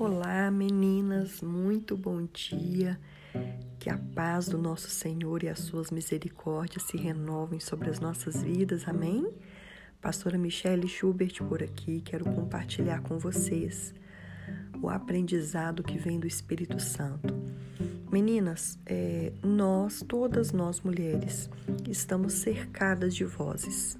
Olá, 0.00 0.50
meninas, 0.50 1.42
muito 1.42 1.94
bom 1.94 2.26
dia. 2.32 2.98
Que 3.78 3.90
a 3.90 3.98
paz 3.98 4.48
do 4.48 4.56
nosso 4.56 4.88
Senhor 4.88 5.42
e 5.42 5.48
as 5.50 5.58
suas 5.58 5.90
misericórdias 5.90 6.84
se 6.84 6.96
renovem 6.96 7.60
sobre 7.60 7.90
as 7.90 8.00
nossas 8.00 8.42
vidas, 8.42 8.88
amém? 8.88 9.30
Pastora 10.00 10.38
Michelle 10.38 10.88
Schubert 10.88 11.42
por 11.46 11.62
aqui, 11.62 12.00
quero 12.00 12.24
compartilhar 12.24 13.02
com 13.02 13.18
vocês 13.18 13.92
o 14.80 14.88
aprendizado 14.88 15.82
que 15.82 15.98
vem 15.98 16.18
do 16.18 16.26
Espírito 16.26 16.80
Santo. 16.80 17.34
Meninas, 18.10 18.78
é, 18.86 19.34
nós, 19.42 20.02
todas 20.08 20.50
nós 20.50 20.80
mulheres, 20.80 21.50
estamos 21.86 22.32
cercadas 22.32 23.14
de 23.14 23.26
vozes. 23.26 23.98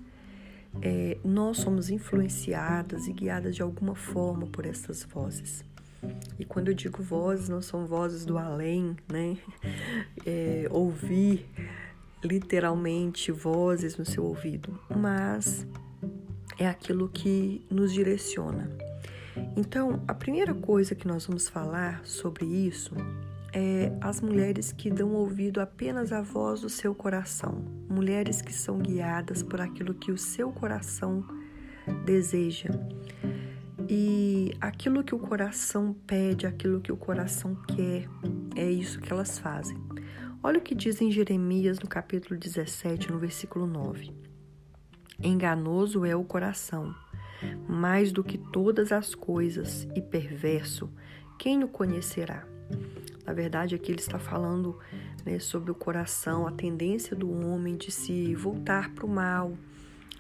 É, 0.81 1.19
nós 1.23 1.59
somos 1.59 1.91
influenciadas 1.91 3.07
e 3.07 3.13
guiadas 3.13 3.55
de 3.55 3.61
alguma 3.61 3.95
forma 3.95 4.47
por 4.47 4.65
essas 4.65 5.05
vozes. 5.05 5.63
E 6.39 6.45
quando 6.45 6.69
eu 6.69 6.75
digo 6.75 7.03
vozes, 7.03 7.49
não 7.49 7.61
são 7.61 7.87
vozes 7.87 8.25
do 8.25 8.39
além, 8.39 8.97
né? 9.11 9.37
É, 10.25 10.67
ouvir 10.71 11.47
literalmente 12.23 13.33
vozes 13.33 13.97
no 13.97 14.05
seu 14.05 14.25
ouvido, 14.25 14.79
mas 14.95 15.67
é 16.59 16.67
aquilo 16.67 17.09
que 17.09 17.65
nos 17.71 17.93
direciona. 17.93 18.71
Então, 19.57 20.03
a 20.07 20.15
primeira 20.15 20.55
coisa 20.55 20.95
que 20.95 21.07
nós 21.07 21.27
vamos 21.27 21.49
falar 21.49 22.05
sobre 22.05 22.45
isso 22.45 22.95
é 23.53 23.93
as 24.01 24.21
mulheres 24.21 24.71
que 24.71 24.91
dão 24.91 25.13
ouvido 25.13 25.61
apenas 25.61 26.13
à 26.13 26.21
voz 26.21 26.61
do 26.61 26.69
seu 26.69 26.95
coração, 26.95 27.65
mulheres 27.89 28.41
que 28.41 28.53
são 28.53 28.79
guiadas 28.79 29.43
por 29.43 29.61
aquilo 29.61 29.95
que 29.95 30.13
o 30.13 30.19
seu 30.19 30.53
coração 30.53 31.25
deseja. 32.05 32.71
E 33.93 34.57
aquilo 34.61 35.03
que 35.03 35.17
o 35.17 35.19
coração 35.19 35.93
pede, 36.07 36.47
aquilo 36.47 36.81
que 36.81 36.93
o 36.93 36.97
coração 36.97 37.57
quer, 37.57 38.09
é 38.55 38.71
isso 38.71 39.01
que 39.01 39.13
elas 39.13 39.37
fazem. 39.37 39.77
Olha 40.45 40.61
o 40.61 40.63
que 40.63 40.77
diz 40.77 41.01
em 41.01 41.11
Jeremias 41.11 41.81
no 41.81 41.89
capítulo 41.89 42.39
17, 42.39 43.11
no 43.11 43.19
versículo 43.19 43.67
9. 43.67 44.13
Enganoso 45.19 46.05
é 46.05 46.15
o 46.15 46.23
coração, 46.23 46.95
mais 47.69 48.13
do 48.13 48.23
que 48.23 48.39
todas 48.39 48.93
as 48.93 49.13
coisas, 49.13 49.89
e 49.97 50.01
perverso, 50.01 50.89
quem 51.37 51.65
o 51.65 51.69
conhecerá? 51.69 52.47
Na 53.27 53.33
verdade, 53.33 53.75
aqui 53.75 53.91
ele 53.91 53.99
está 53.99 54.21
falando 54.21 54.79
né, 55.27 55.41
sobre 55.41 55.73
o 55.73 55.75
coração, 55.75 56.47
a 56.47 56.53
tendência 56.53 57.17
do 57.17 57.29
homem 57.45 57.77
de 57.77 57.91
se 57.91 58.37
voltar 58.37 58.95
para 58.95 59.05
o 59.05 59.09
mal, 59.09 59.59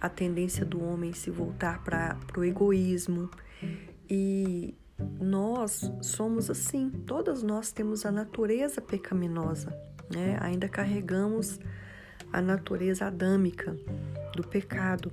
a 0.00 0.08
tendência 0.08 0.64
do 0.64 0.82
homem 0.82 1.12
se 1.12 1.30
voltar 1.30 1.84
para 1.84 2.18
o 2.36 2.42
egoísmo, 2.42 3.30
e 4.08 4.74
nós 5.20 5.90
somos 6.02 6.50
assim, 6.50 6.90
todas 7.06 7.42
nós 7.42 7.72
temos 7.72 8.04
a 8.04 8.10
natureza 8.10 8.80
pecaminosa, 8.80 9.74
né? 10.12 10.36
Ainda 10.40 10.68
carregamos 10.68 11.58
a 12.32 12.40
natureza 12.40 13.06
adâmica 13.06 13.76
do 14.34 14.46
pecado. 14.46 15.12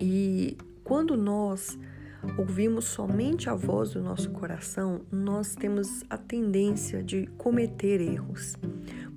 E 0.00 0.56
quando 0.84 1.16
nós 1.16 1.78
ouvimos 2.38 2.84
somente 2.84 3.48
a 3.48 3.54
voz 3.54 3.92
do 3.92 4.02
nosso 4.02 4.30
coração, 4.30 5.02
nós 5.10 5.54
temos 5.54 6.04
a 6.10 6.16
tendência 6.16 7.02
de 7.02 7.26
cometer 7.38 8.00
erros, 8.00 8.56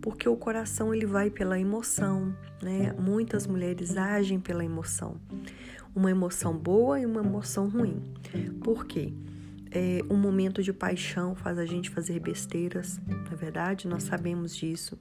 porque 0.02 0.28
o 0.28 0.36
coração 0.36 0.94
ele 0.94 1.06
vai 1.06 1.30
pela 1.30 1.60
emoção, 1.60 2.36
né? 2.62 2.94
Muitas 2.98 3.46
mulheres 3.46 3.98
agem 3.98 4.40
pela 4.40 4.64
emoção 4.64 5.20
uma 5.96 6.12
emoção 6.12 6.56
boa 6.58 7.00
e 7.00 7.06
uma 7.06 7.22
emoção 7.22 7.70
ruim. 7.70 8.04
Por 8.62 8.86
quê? 8.86 9.14
É, 9.72 10.02
um 10.10 10.16
momento 10.16 10.62
de 10.62 10.72
paixão 10.72 11.36
faz 11.36 11.58
a 11.58 11.66
gente 11.66 11.90
fazer 11.90 12.20
besteiras, 12.20 13.00
na 13.08 13.34
é 13.34 13.36
verdade, 13.36 13.88
nós 13.88 14.04
sabemos 14.04 14.56
disso. 14.56 14.98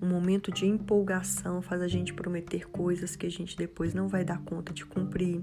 Um 0.00 0.06
momento 0.06 0.52
de 0.52 0.66
empolgação 0.66 1.62
faz 1.62 1.80
a 1.80 1.88
gente 1.88 2.12
prometer 2.12 2.68
coisas 2.68 3.16
que 3.16 3.26
a 3.26 3.30
gente 3.30 3.56
depois 3.56 3.94
não 3.94 4.06
vai 4.08 4.24
dar 4.24 4.40
conta 4.42 4.72
de 4.72 4.84
cumprir. 4.84 5.42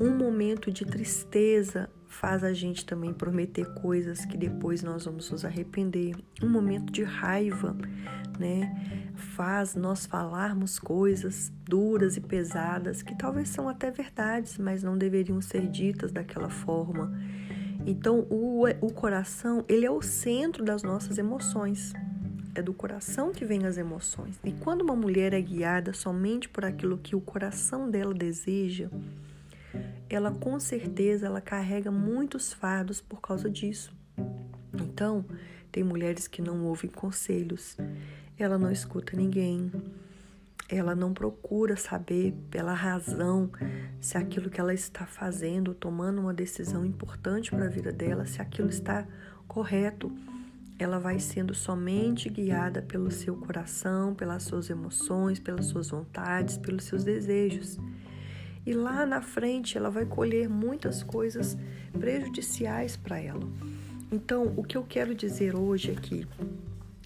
Um 0.00 0.14
momento 0.14 0.70
de 0.70 0.84
tristeza 0.84 1.88
faz 2.10 2.42
a 2.42 2.52
gente 2.52 2.84
também 2.84 3.14
prometer 3.14 3.64
coisas 3.74 4.24
que 4.24 4.36
depois 4.36 4.82
nós 4.82 5.04
vamos 5.04 5.30
nos 5.30 5.44
arrepender. 5.44 6.16
Um 6.42 6.48
momento 6.48 6.92
de 6.92 7.04
raiva, 7.04 7.74
né, 8.36 9.14
faz 9.14 9.76
nós 9.76 10.06
falarmos 10.06 10.78
coisas 10.78 11.52
duras 11.64 12.16
e 12.16 12.20
pesadas 12.20 13.00
que 13.00 13.16
talvez 13.16 13.48
são 13.48 13.68
até 13.68 13.92
verdades, 13.92 14.58
mas 14.58 14.82
não 14.82 14.98
deveriam 14.98 15.40
ser 15.40 15.68
ditas 15.68 16.10
daquela 16.10 16.50
forma. 16.50 17.16
Então, 17.86 18.26
o, 18.28 18.64
o 18.80 18.92
coração, 18.92 19.64
ele 19.68 19.86
é 19.86 19.90
o 19.90 20.02
centro 20.02 20.64
das 20.64 20.82
nossas 20.82 21.16
emoções. 21.16 21.92
É 22.56 22.60
do 22.60 22.74
coração 22.74 23.30
que 23.30 23.44
vêm 23.44 23.64
as 23.66 23.78
emoções. 23.78 24.38
E 24.42 24.50
quando 24.50 24.82
uma 24.82 24.96
mulher 24.96 25.32
é 25.32 25.40
guiada 25.40 25.92
somente 25.92 26.48
por 26.48 26.64
aquilo 26.64 26.98
que 26.98 27.14
o 27.14 27.20
coração 27.20 27.88
dela 27.88 28.12
deseja, 28.12 28.90
ela 30.08 30.30
com 30.30 30.58
certeza 30.58 31.26
ela 31.26 31.40
carrega 31.40 31.90
muitos 31.90 32.52
fardos 32.52 33.00
por 33.00 33.20
causa 33.20 33.48
disso. 33.48 33.94
Então, 34.74 35.24
tem 35.70 35.84
mulheres 35.84 36.26
que 36.26 36.42
não 36.42 36.64
ouvem 36.64 36.90
conselhos, 36.90 37.76
ela 38.38 38.58
não 38.58 38.70
escuta 38.70 39.16
ninguém, 39.16 39.70
ela 40.68 40.94
não 40.94 41.12
procura 41.12 41.76
saber 41.76 42.32
pela 42.50 42.72
razão 42.72 43.50
se 44.00 44.16
aquilo 44.16 44.48
que 44.48 44.60
ela 44.60 44.72
está 44.72 45.04
fazendo, 45.04 45.74
tomando 45.74 46.20
uma 46.20 46.32
decisão 46.32 46.84
importante 46.84 47.50
para 47.50 47.66
a 47.66 47.68
vida 47.68 47.92
dela, 47.92 48.26
se 48.26 48.40
aquilo 48.40 48.68
está 48.68 49.06
correto. 49.48 50.12
Ela 50.78 50.98
vai 50.98 51.18
sendo 51.18 51.54
somente 51.54 52.30
guiada 52.30 52.80
pelo 52.80 53.10
seu 53.10 53.36
coração, 53.36 54.14
pelas 54.14 54.44
suas 54.44 54.70
emoções, 54.70 55.38
pelas 55.38 55.66
suas 55.66 55.90
vontades, 55.90 56.56
pelos 56.56 56.84
seus 56.84 57.04
desejos. 57.04 57.78
E 58.64 58.72
lá 58.72 59.06
na 59.06 59.22
frente 59.22 59.76
ela 59.76 59.90
vai 59.90 60.04
colher 60.04 60.48
muitas 60.48 61.02
coisas 61.02 61.56
prejudiciais 61.92 62.96
para 62.96 63.18
ela. 63.18 63.48
Então, 64.12 64.52
o 64.56 64.64
que 64.64 64.76
eu 64.76 64.84
quero 64.84 65.14
dizer 65.14 65.54
hoje 65.54 65.92
é 65.92 65.94
que 65.94 66.26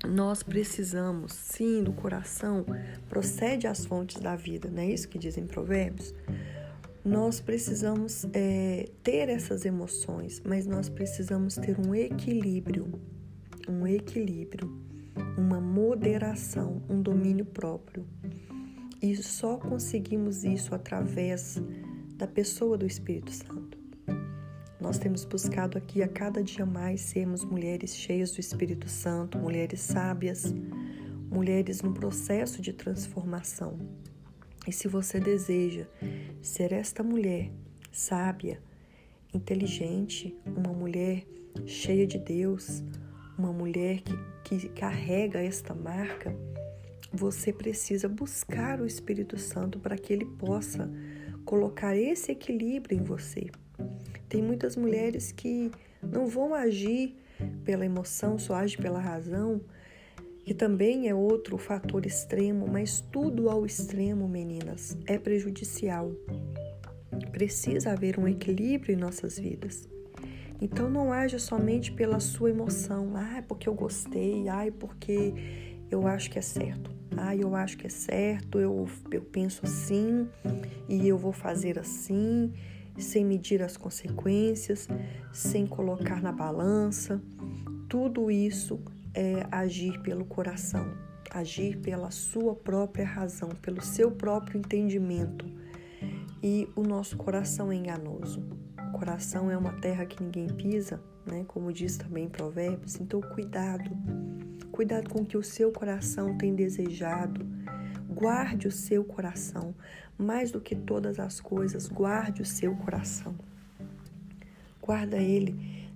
nós 0.08 0.42
precisamos, 0.42 1.32
sim, 1.32 1.82
do 1.82 1.92
coração, 1.92 2.64
procede 3.08 3.66
às 3.66 3.84
fontes 3.84 4.20
da 4.20 4.36
vida, 4.36 4.70
não 4.70 4.82
é 4.82 4.86
isso 4.86 5.08
que 5.08 5.18
dizem 5.18 5.46
Provérbios? 5.46 6.14
Nós 7.04 7.40
precisamos 7.40 8.26
é, 8.32 8.88
ter 9.02 9.28
essas 9.28 9.66
emoções, 9.66 10.42
mas 10.44 10.66
nós 10.66 10.88
precisamos 10.88 11.56
ter 11.56 11.78
um 11.78 11.94
equilíbrio, 11.94 12.98
um 13.68 13.86
equilíbrio, 13.86 14.74
uma 15.36 15.60
moderação, 15.60 16.82
um 16.88 17.02
domínio 17.02 17.44
próprio. 17.44 18.06
E 19.04 19.14
só 19.16 19.58
conseguimos 19.58 20.44
isso 20.44 20.74
através 20.74 21.62
da 22.16 22.26
pessoa 22.26 22.78
do 22.78 22.86
Espírito 22.86 23.30
Santo. 23.32 23.76
Nós 24.80 24.96
temos 24.96 25.26
buscado 25.26 25.76
aqui 25.76 26.02
a 26.02 26.08
cada 26.08 26.42
dia 26.42 26.64
mais 26.64 27.02
sermos 27.02 27.44
mulheres 27.44 27.94
cheias 27.94 28.32
do 28.32 28.40
Espírito 28.40 28.88
Santo, 28.88 29.36
mulheres 29.36 29.80
sábias, 29.80 30.54
mulheres 31.30 31.82
no 31.82 31.92
processo 31.92 32.62
de 32.62 32.72
transformação. 32.72 33.78
E 34.66 34.72
se 34.72 34.88
você 34.88 35.20
deseja 35.20 35.86
ser 36.40 36.72
esta 36.72 37.02
mulher 37.02 37.52
sábia, 37.92 38.58
inteligente, 39.34 40.34
uma 40.46 40.72
mulher 40.72 41.26
cheia 41.66 42.06
de 42.06 42.18
Deus, 42.18 42.82
uma 43.36 43.52
mulher 43.52 44.00
que, 44.00 44.16
que 44.56 44.68
carrega 44.70 45.42
esta 45.42 45.74
marca, 45.74 46.34
você 47.14 47.52
precisa 47.52 48.08
buscar 48.08 48.80
o 48.80 48.86
Espírito 48.86 49.38
Santo 49.38 49.78
para 49.78 49.96
que 49.96 50.12
ele 50.12 50.24
possa 50.24 50.90
colocar 51.44 51.96
esse 51.96 52.32
equilíbrio 52.32 52.98
em 52.98 53.02
você. 53.02 53.50
Tem 54.28 54.42
muitas 54.42 54.76
mulheres 54.76 55.30
que 55.30 55.70
não 56.02 56.26
vão 56.26 56.54
agir 56.54 57.16
pela 57.64 57.84
emoção, 57.84 58.38
só 58.38 58.54
agem 58.54 58.80
pela 58.80 58.98
razão, 58.98 59.60
que 60.44 60.52
também 60.52 61.08
é 61.08 61.14
outro 61.14 61.56
fator 61.56 62.04
extremo, 62.04 62.66
mas 62.66 63.00
tudo 63.00 63.48
ao 63.48 63.64
extremo, 63.64 64.28
meninas, 64.28 64.96
é 65.06 65.18
prejudicial. 65.18 66.12
Precisa 67.30 67.92
haver 67.92 68.18
um 68.18 68.26
equilíbrio 68.26 68.92
em 68.92 68.98
nossas 68.98 69.38
vidas. 69.38 69.88
Então 70.60 70.90
não 70.90 71.12
haja 71.12 71.38
somente 71.38 71.92
pela 71.92 72.20
sua 72.20 72.50
emoção, 72.50 73.12
ah, 73.16 73.42
porque 73.46 73.68
eu 73.68 73.74
gostei, 73.74 74.48
ai, 74.48 74.70
porque 74.70 75.32
eu 75.90 76.06
acho 76.06 76.30
que 76.30 76.38
é 76.38 76.42
certo. 76.42 76.90
Ah, 77.16 77.34
eu 77.34 77.54
acho 77.54 77.76
que 77.76 77.86
é 77.86 77.90
certo, 77.90 78.58
eu, 78.58 78.88
eu 79.10 79.22
penso 79.22 79.64
assim 79.64 80.28
e 80.88 81.06
eu 81.06 81.16
vou 81.16 81.32
fazer 81.32 81.78
assim, 81.78 82.52
sem 82.98 83.24
medir 83.24 83.62
as 83.62 83.76
consequências, 83.76 84.88
sem 85.32 85.66
colocar 85.66 86.20
na 86.20 86.32
balança. 86.32 87.20
Tudo 87.88 88.30
isso 88.30 88.80
é 89.14 89.46
agir 89.50 90.00
pelo 90.02 90.24
coração, 90.24 90.92
agir 91.30 91.78
pela 91.78 92.10
sua 92.10 92.54
própria 92.54 93.06
razão, 93.06 93.50
pelo 93.62 93.82
seu 93.82 94.10
próprio 94.10 94.58
entendimento. 94.58 95.46
E 96.42 96.68
o 96.76 96.82
nosso 96.82 97.16
coração 97.16 97.72
é 97.72 97.76
enganoso. 97.76 98.42
O 98.88 98.98
coração 98.98 99.50
é 99.50 99.56
uma 99.56 99.72
terra 99.80 100.04
que 100.04 100.22
ninguém 100.22 100.48
pisa, 100.48 101.00
né? 101.24 101.44
Como 101.48 101.72
diz 101.72 101.96
também 101.96 102.28
Provérbios. 102.28 103.00
Então, 103.00 103.20
cuidado. 103.20 103.90
Cuidado 104.74 105.08
com 105.08 105.20
o 105.20 105.24
que 105.24 105.36
o 105.36 105.42
seu 105.44 105.70
coração 105.70 106.36
tem 106.36 106.52
desejado. 106.52 107.46
Guarde 108.08 108.66
o 108.66 108.72
seu 108.72 109.04
coração. 109.04 109.72
Mais 110.18 110.50
do 110.50 110.60
que 110.60 110.74
todas 110.74 111.20
as 111.20 111.38
coisas, 111.38 111.86
guarde 111.86 112.42
o 112.42 112.44
seu 112.44 112.74
coração. 112.74 113.36
Guarda 114.82 115.16
ele 115.16 115.52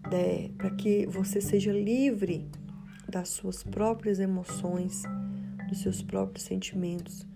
né, 0.08 0.50
para 0.56 0.70
que 0.70 1.06
você 1.06 1.40
seja 1.40 1.72
livre 1.72 2.48
das 3.08 3.30
suas 3.30 3.64
próprias 3.64 4.20
emoções, 4.20 5.02
dos 5.68 5.82
seus 5.82 6.00
próprios 6.00 6.44
sentimentos, 6.44 7.26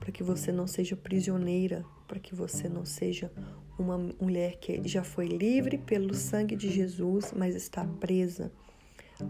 para 0.00 0.10
que 0.10 0.24
você 0.24 0.50
não 0.50 0.66
seja 0.66 0.96
prisioneira, 0.96 1.84
para 2.08 2.18
que 2.18 2.34
você 2.34 2.68
não 2.68 2.84
seja 2.84 3.30
uma 3.78 3.96
mulher 4.20 4.56
que 4.56 4.82
já 4.88 5.04
foi 5.04 5.28
livre 5.28 5.78
pelo 5.78 6.12
sangue 6.12 6.56
de 6.56 6.68
Jesus, 6.68 7.32
mas 7.36 7.54
está 7.54 7.84
presa 7.84 8.50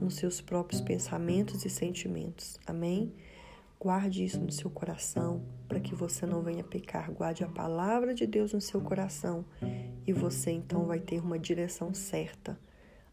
nos 0.00 0.16
seus 0.16 0.40
próprios 0.40 0.80
pensamentos 0.80 1.64
e 1.64 1.70
sentimentos. 1.70 2.58
Amém? 2.66 3.12
Guarde 3.80 4.24
isso 4.24 4.40
no 4.40 4.50
seu 4.50 4.68
coração 4.68 5.40
para 5.68 5.78
que 5.78 5.94
você 5.94 6.26
não 6.26 6.42
venha 6.42 6.64
pecar. 6.64 7.12
Guarde 7.12 7.44
a 7.44 7.48
palavra 7.48 8.12
de 8.12 8.26
Deus 8.26 8.52
no 8.52 8.60
seu 8.60 8.80
coração 8.80 9.44
e 10.06 10.12
você 10.12 10.50
então 10.50 10.84
vai 10.84 10.98
ter 10.98 11.20
uma 11.20 11.38
direção 11.38 11.94
certa. 11.94 12.58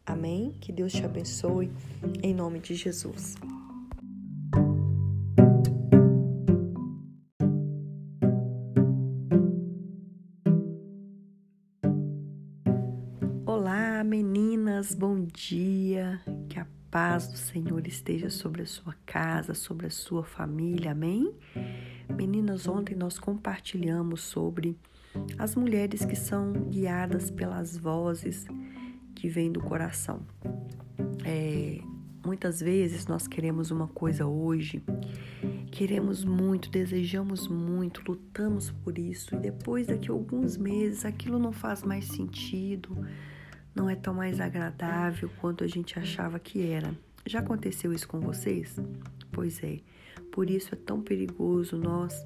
Amém? 0.05 0.55
Que 0.59 0.71
Deus 0.71 0.91
te 0.91 1.03
abençoe 1.03 1.71
em 2.23 2.33
nome 2.33 2.59
de 2.59 2.73
Jesus. 2.73 3.35
Olá, 13.47 14.03
meninas, 14.03 14.95
bom 14.95 15.23
dia. 15.23 16.19
Que 16.49 16.59
a 16.59 16.65
paz 16.89 17.27
do 17.27 17.37
Senhor 17.37 17.85
esteja 17.85 18.27
sobre 18.27 18.63
a 18.63 18.65
sua 18.65 18.95
casa, 19.05 19.53
sobre 19.53 19.85
a 19.85 19.89
sua 19.91 20.23
família. 20.23 20.93
Amém? 20.93 21.31
Meninas, 22.09 22.67
ontem 22.67 22.95
nós 22.95 23.19
compartilhamos 23.19 24.21
sobre 24.21 24.75
as 25.37 25.55
mulheres 25.55 26.03
que 26.03 26.15
são 26.15 26.53
guiadas 26.53 27.29
pelas 27.29 27.77
vozes 27.77 28.47
que 29.13 29.29
vêm 29.29 29.51
do 29.51 29.59
coração. 29.59 30.25
É, 31.23 31.77
muitas 32.25 32.59
vezes 32.59 33.05
nós 33.05 33.27
queremos 33.27 33.69
uma 33.69 33.87
coisa 33.87 34.25
hoje, 34.25 34.81
queremos 35.71 36.25
muito, 36.25 36.67
desejamos 36.71 37.47
muito, 37.47 38.01
lutamos 38.07 38.71
por 38.71 38.97
isso 38.97 39.35
e 39.35 39.37
depois 39.37 39.85
daqui 39.85 40.09
a 40.09 40.13
alguns 40.13 40.57
meses 40.57 41.05
aquilo 41.05 41.37
não 41.37 41.51
faz 41.51 41.83
mais 41.83 42.05
sentido, 42.05 43.05
não 43.75 43.89
é 43.89 43.95
tão 43.95 44.13
mais 44.13 44.39
agradável 44.39 45.29
quanto 45.41 45.63
a 45.63 45.67
gente 45.67 45.99
achava 45.99 46.39
que 46.39 46.65
era. 46.65 46.95
Já 47.25 47.39
aconteceu 47.39 47.91
isso 47.91 48.07
com 48.07 48.19
vocês? 48.19 48.79
Pois 49.31 49.61
é. 49.63 49.79
Por 50.31 50.49
isso 50.49 50.73
é 50.73 50.77
tão 50.77 51.01
perigoso 51.01 51.77
nós 51.77 52.25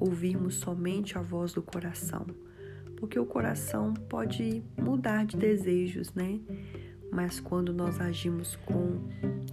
ouvirmos 0.00 0.54
somente 0.54 1.18
a 1.18 1.20
voz 1.20 1.52
do 1.52 1.62
coração. 1.62 2.26
Porque 2.96 3.18
o 3.18 3.26
coração 3.26 3.92
pode 3.94 4.62
mudar 4.76 5.26
de 5.26 5.36
desejos, 5.36 6.12
né? 6.14 6.40
Mas 7.12 7.38
quando 7.40 7.72
nós 7.72 8.00
agimos 8.00 8.56
com 8.56 9.00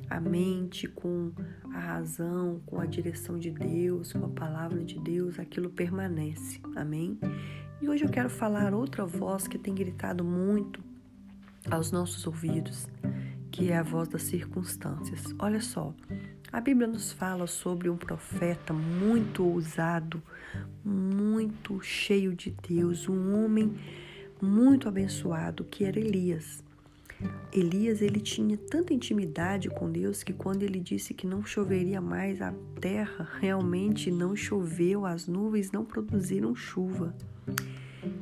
a 0.10 0.20
mente, 0.20 0.88
com 0.88 1.32
a 1.74 1.80
razão, 1.80 2.62
com 2.66 2.80
a 2.80 2.86
direção 2.86 3.38
de 3.38 3.52
Deus, 3.52 4.14
com 4.14 4.26
a 4.26 4.30
palavra 4.30 4.84
de 4.84 5.00
Deus, 5.00 5.40
aquilo 5.40 5.70
permanece. 5.70 6.60
Amém? 6.76 7.20
E 7.82 7.88
hoje 7.88 8.04
eu 8.04 8.10
quero 8.10 8.30
falar 8.30 8.74
outra 8.74 9.06
voz 9.06 9.48
que 9.48 9.58
tem 9.58 9.76
gritado 9.76 10.24
muito 10.24 10.84
aos 11.70 11.92
nossos 11.92 12.26
ouvidos, 12.28 12.88
que 13.52 13.72
é 13.72 13.78
a 13.78 13.84
voz 13.84 14.08
das 14.08 14.24
circunstâncias. 14.24 15.24
Olha 15.40 15.62
só, 15.62 15.94
a 16.52 16.62
Bíblia 16.62 16.88
nos 16.88 17.12
fala 17.12 17.48
sobre 17.48 17.90
um 17.90 17.98
profeta 17.98 18.74
muito 18.74 19.44
ousado, 19.44 20.22
muito 20.84 21.82
cheio 21.82 22.34
de 22.34 22.56
Deus, 22.68 23.10
um 23.10 23.44
homem 23.44 23.76
muito 24.42 24.88
abençoado 24.88 25.64
que 25.64 25.84
era 25.84 26.00
Elias. 26.00 26.64
Elias 27.52 28.02
ele 28.02 28.20
tinha 28.20 28.58
tanta 28.58 28.94
intimidade 28.94 29.70
com 29.70 29.90
Deus 29.90 30.22
que 30.22 30.34
quando 30.34 30.64
ele 30.64 30.80
disse 30.80 31.14
que 31.14 31.26
não 31.26 31.46
choveria 31.46 32.02
mais 32.02 32.42
a 32.42 32.54
terra, 32.80 33.28
realmente 33.40 34.12
não 34.12 34.36
choveu, 34.36 35.06
as 35.06 35.28
nuvens 35.28 35.72
não 35.72 35.86
produziram 35.86 36.54
chuva. 36.54 37.16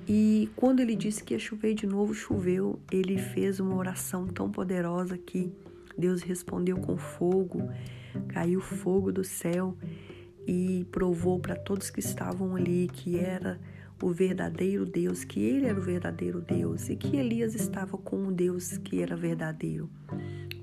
E 0.08 0.50
quando 0.56 0.80
ele 0.80 0.96
disse 0.96 1.24
que 1.24 1.34
ia 1.34 1.40
chover 1.40 1.74
de 1.74 1.86
novo, 1.86 2.14
choveu. 2.14 2.80
Ele 2.92 3.18
fez 3.18 3.60
uma 3.60 3.76
oração 3.76 4.28
tão 4.28 4.52
poderosa 4.52 5.18
que 5.18 5.52
Deus 5.98 6.22
respondeu 6.22 6.78
com 6.78 6.98
fogo, 6.98 7.70
caiu 8.28 8.60
fogo 8.60 9.12
do 9.12 9.24
céu 9.24 9.78
e 10.46 10.86
provou 10.92 11.40
para 11.40 11.56
todos 11.56 11.90
que 11.90 12.00
estavam 12.00 12.56
ali 12.56 12.90
que 12.92 13.18
era 13.18 13.60
o 14.02 14.12
verdadeiro 14.12 14.86
Deus, 14.86 15.24
que 15.24 15.40
ele 15.40 15.66
era 15.66 15.80
o 15.80 15.82
verdadeiro 15.82 16.42
Deus 16.42 16.90
e 16.90 16.96
que 16.96 17.16
Elias 17.16 17.56
estava 17.56 17.98
com 17.98 18.28
o 18.28 18.32
Deus 18.32 18.78
que 18.78 19.02
era 19.02 19.16
verdadeiro. 19.16 19.90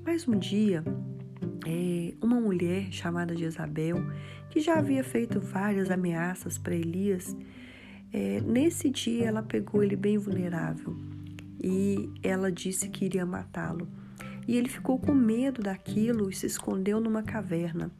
Mas 0.05 0.27
um 0.27 0.37
dia, 0.37 0.83
é, 1.65 2.13
uma 2.21 2.39
mulher 2.39 2.91
chamada 2.91 3.35
Jezabel, 3.35 3.97
que 4.49 4.59
já 4.59 4.77
havia 4.77 5.03
feito 5.03 5.39
várias 5.39 5.89
ameaças 5.89 6.57
para 6.57 6.75
Elias, 6.75 7.35
é, 8.13 8.41
nesse 8.41 8.89
dia, 8.89 9.27
ela 9.27 9.41
pegou 9.41 9.83
ele 9.83 9.95
bem 9.95 10.17
vulnerável 10.17 10.95
e 11.63 12.09
ela 12.21 12.51
disse 12.51 12.89
que 12.89 13.05
iria 13.05 13.25
matá-lo. 13.25 13.87
E 14.47 14.57
ele 14.57 14.67
ficou 14.67 14.99
com 14.99 15.13
medo 15.13 15.61
daquilo 15.61 16.29
e 16.29 16.33
se 16.33 16.45
escondeu 16.45 16.99
numa 16.99 17.23
caverna. 17.23 17.91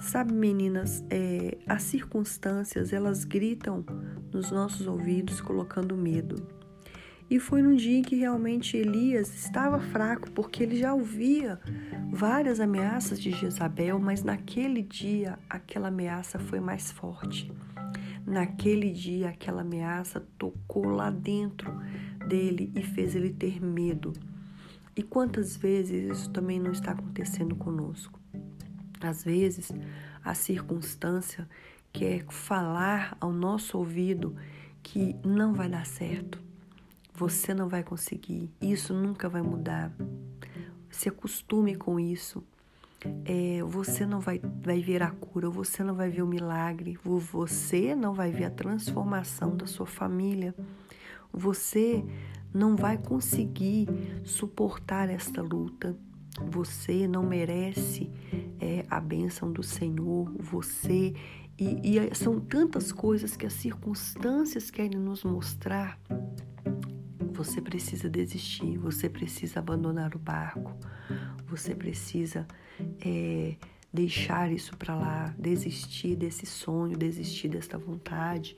Sabe, 0.00 0.32
meninas, 0.32 1.04
é, 1.10 1.58
as 1.66 1.82
circunstâncias 1.82 2.92
elas 2.92 3.24
gritam 3.24 3.84
nos 4.32 4.50
nossos 4.50 4.86
ouvidos, 4.86 5.40
colocando 5.40 5.96
medo. 5.96 6.46
E 7.28 7.40
foi 7.40 7.60
num 7.60 7.74
dia 7.74 7.98
em 7.98 8.02
que 8.02 8.14
realmente 8.14 8.76
Elias 8.76 9.34
estava 9.34 9.80
fraco, 9.80 10.30
porque 10.30 10.62
ele 10.62 10.76
já 10.76 10.94
ouvia 10.94 11.60
várias 12.10 12.60
ameaças 12.60 13.20
de 13.20 13.30
Jezabel, 13.30 13.98
mas 13.98 14.22
naquele 14.22 14.82
dia 14.82 15.38
aquela 15.48 15.88
ameaça 15.88 16.38
foi 16.38 16.60
mais 16.60 16.92
forte. 16.92 17.50
Naquele 18.26 18.90
dia, 18.90 19.28
aquela 19.28 19.60
ameaça 19.60 20.20
tocou 20.36 20.86
lá 20.86 21.10
dentro 21.10 21.70
dele 22.26 22.72
e 22.74 22.82
fez 22.82 23.14
ele 23.14 23.32
ter 23.32 23.62
medo. 23.62 24.12
E 24.96 25.02
quantas 25.02 25.56
vezes 25.56 26.10
isso 26.10 26.30
também 26.30 26.58
não 26.58 26.72
está 26.72 26.90
acontecendo 26.90 27.54
conosco? 27.54 28.18
Às 29.00 29.22
vezes, 29.22 29.70
a 30.24 30.34
circunstância 30.34 31.48
quer 31.92 32.24
falar 32.28 33.16
ao 33.20 33.32
nosso 33.32 33.78
ouvido 33.78 34.34
que 34.82 35.14
não 35.24 35.54
vai 35.54 35.68
dar 35.68 35.86
certo, 35.86 36.42
você 37.14 37.54
não 37.54 37.68
vai 37.68 37.84
conseguir, 37.84 38.50
isso 38.60 38.92
nunca 38.92 39.28
vai 39.28 39.40
mudar. 39.40 39.92
Se 40.90 41.08
acostume 41.08 41.76
com 41.76 42.00
isso 42.00 42.42
é, 43.24 43.62
você 43.62 44.06
não 44.06 44.20
vai, 44.20 44.40
vai 44.62 44.80
ver 44.80 45.02
a 45.02 45.10
cura, 45.10 45.48
você 45.50 45.82
não 45.82 45.94
vai 45.94 46.10
ver 46.10 46.22
o 46.22 46.26
milagre, 46.26 46.98
você 47.04 47.94
não 47.94 48.14
vai 48.14 48.30
ver 48.30 48.44
a 48.44 48.50
transformação 48.50 49.56
da 49.56 49.66
sua 49.66 49.86
família, 49.86 50.54
você 51.32 52.04
não 52.52 52.74
vai 52.76 52.96
conseguir 52.96 53.88
suportar 54.24 55.10
esta 55.10 55.42
luta. 55.42 55.96
Você 56.50 57.08
não 57.08 57.22
merece 57.22 58.10
é, 58.60 58.84
a 58.90 59.00
bênção 59.00 59.50
do 59.50 59.62
Senhor, 59.62 60.30
você. 60.38 61.14
E, 61.58 61.96
e 61.96 62.14
são 62.14 62.38
tantas 62.38 62.92
coisas 62.92 63.36
que 63.36 63.46
as 63.46 63.54
circunstâncias 63.54 64.70
querem 64.70 64.98
nos 64.98 65.24
mostrar. 65.24 65.98
Você 67.32 67.60
precisa 67.60 68.08
desistir, 68.08 68.78
você 68.78 69.08
precisa 69.08 69.60
abandonar 69.60 70.14
o 70.14 70.18
barco, 70.18 70.74
você 71.48 71.74
precisa 71.74 72.46
é, 73.04 73.54
deixar 73.92 74.52
isso 74.52 74.76
para 74.76 74.94
lá, 74.94 75.34
desistir 75.38 76.16
desse 76.16 76.44
sonho, 76.46 76.96
desistir 76.96 77.48
desta 77.48 77.78
vontade, 77.78 78.56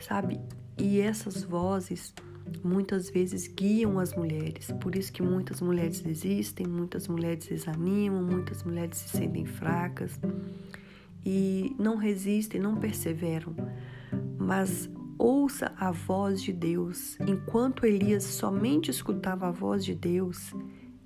sabe? 0.00 0.40
E 0.78 1.00
essas 1.00 1.42
vozes 1.42 2.14
muitas 2.62 3.10
vezes 3.10 3.48
guiam 3.48 3.98
as 3.98 4.14
mulheres. 4.14 4.70
Por 4.80 4.94
isso 4.94 5.12
que 5.12 5.22
muitas 5.22 5.60
mulheres 5.60 6.00
desistem, 6.00 6.66
muitas 6.66 7.08
mulheres 7.08 7.46
desanimam, 7.46 8.22
muitas 8.22 8.62
mulheres 8.62 8.98
se 8.98 9.16
sentem 9.16 9.44
fracas 9.44 10.18
e 11.24 11.74
não 11.78 11.96
resistem, 11.96 12.60
não 12.60 12.76
perseveram. 12.76 13.54
Mas 14.38 14.88
ouça 15.18 15.72
a 15.76 15.90
voz 15.90 16.42
de 16.42 16.52
Deus. 16.52 17.18
Enquanto 17.26 17.86
Elias 17.86 18.24
somente 18.24 18.90
escutava 18.90 19.48
a 19.48 19.50
voz 19.50 19.84
de 19.84 19.94
Deus, 19.94 20.54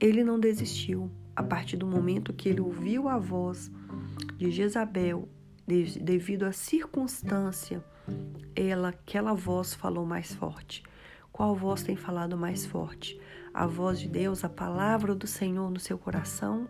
ele 0.01 0.25
não 0.25 0.41
desistiu 0.41 1.11
a 1.37 1.43
partir 1.43 1.77
do 1.77 1.87
momento 1.87 2.33
que 2.33 2.49
ele 2.49 2.61
ouviu 2.61 3.09
a 3.09 3.19
voz 3.19 3.71
de 4.37 4.51
Jezabel, 4.51 5.29
devido 5.67 6.45
à 6.45 6.53
circunstância, 6.53 7.85
ela, 8.57 8.89
aquela 8.89 9.35
voz 9.35 9.75
falou 9.75 10.05
mais 10.05 10.35
forte. 10.35 10.83
Qual 11.31 11.55
voz 11.55 11.83
tem 11.83 11.95
falado 11.95 12.37
mais 12.37 12.67
forte? 12.67 13.21
A 13.55 13.67
voz 13.67 14.01
de 14.01 14.09
Deus, 14.09 14.43
a 14.43 14.49
palavra 14.49 15.15
do 15.15 15.27
Senhor 15.27 15.71
no 15.71 15.79
seu 15.79 15.97
coração? 15.97 16.69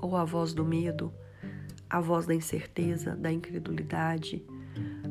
Ou 0.00 0.16
a 0.16 0.24
voz 0.24 0.52
do 0.52 0.64
medo, 0.64 1.12
a 1.88 2.00
voz 2.00 2.26
da 2.26 2.34
incerteza, 2.34 3.14
da 3.14 3.30
incredulidade, 3.30 4.44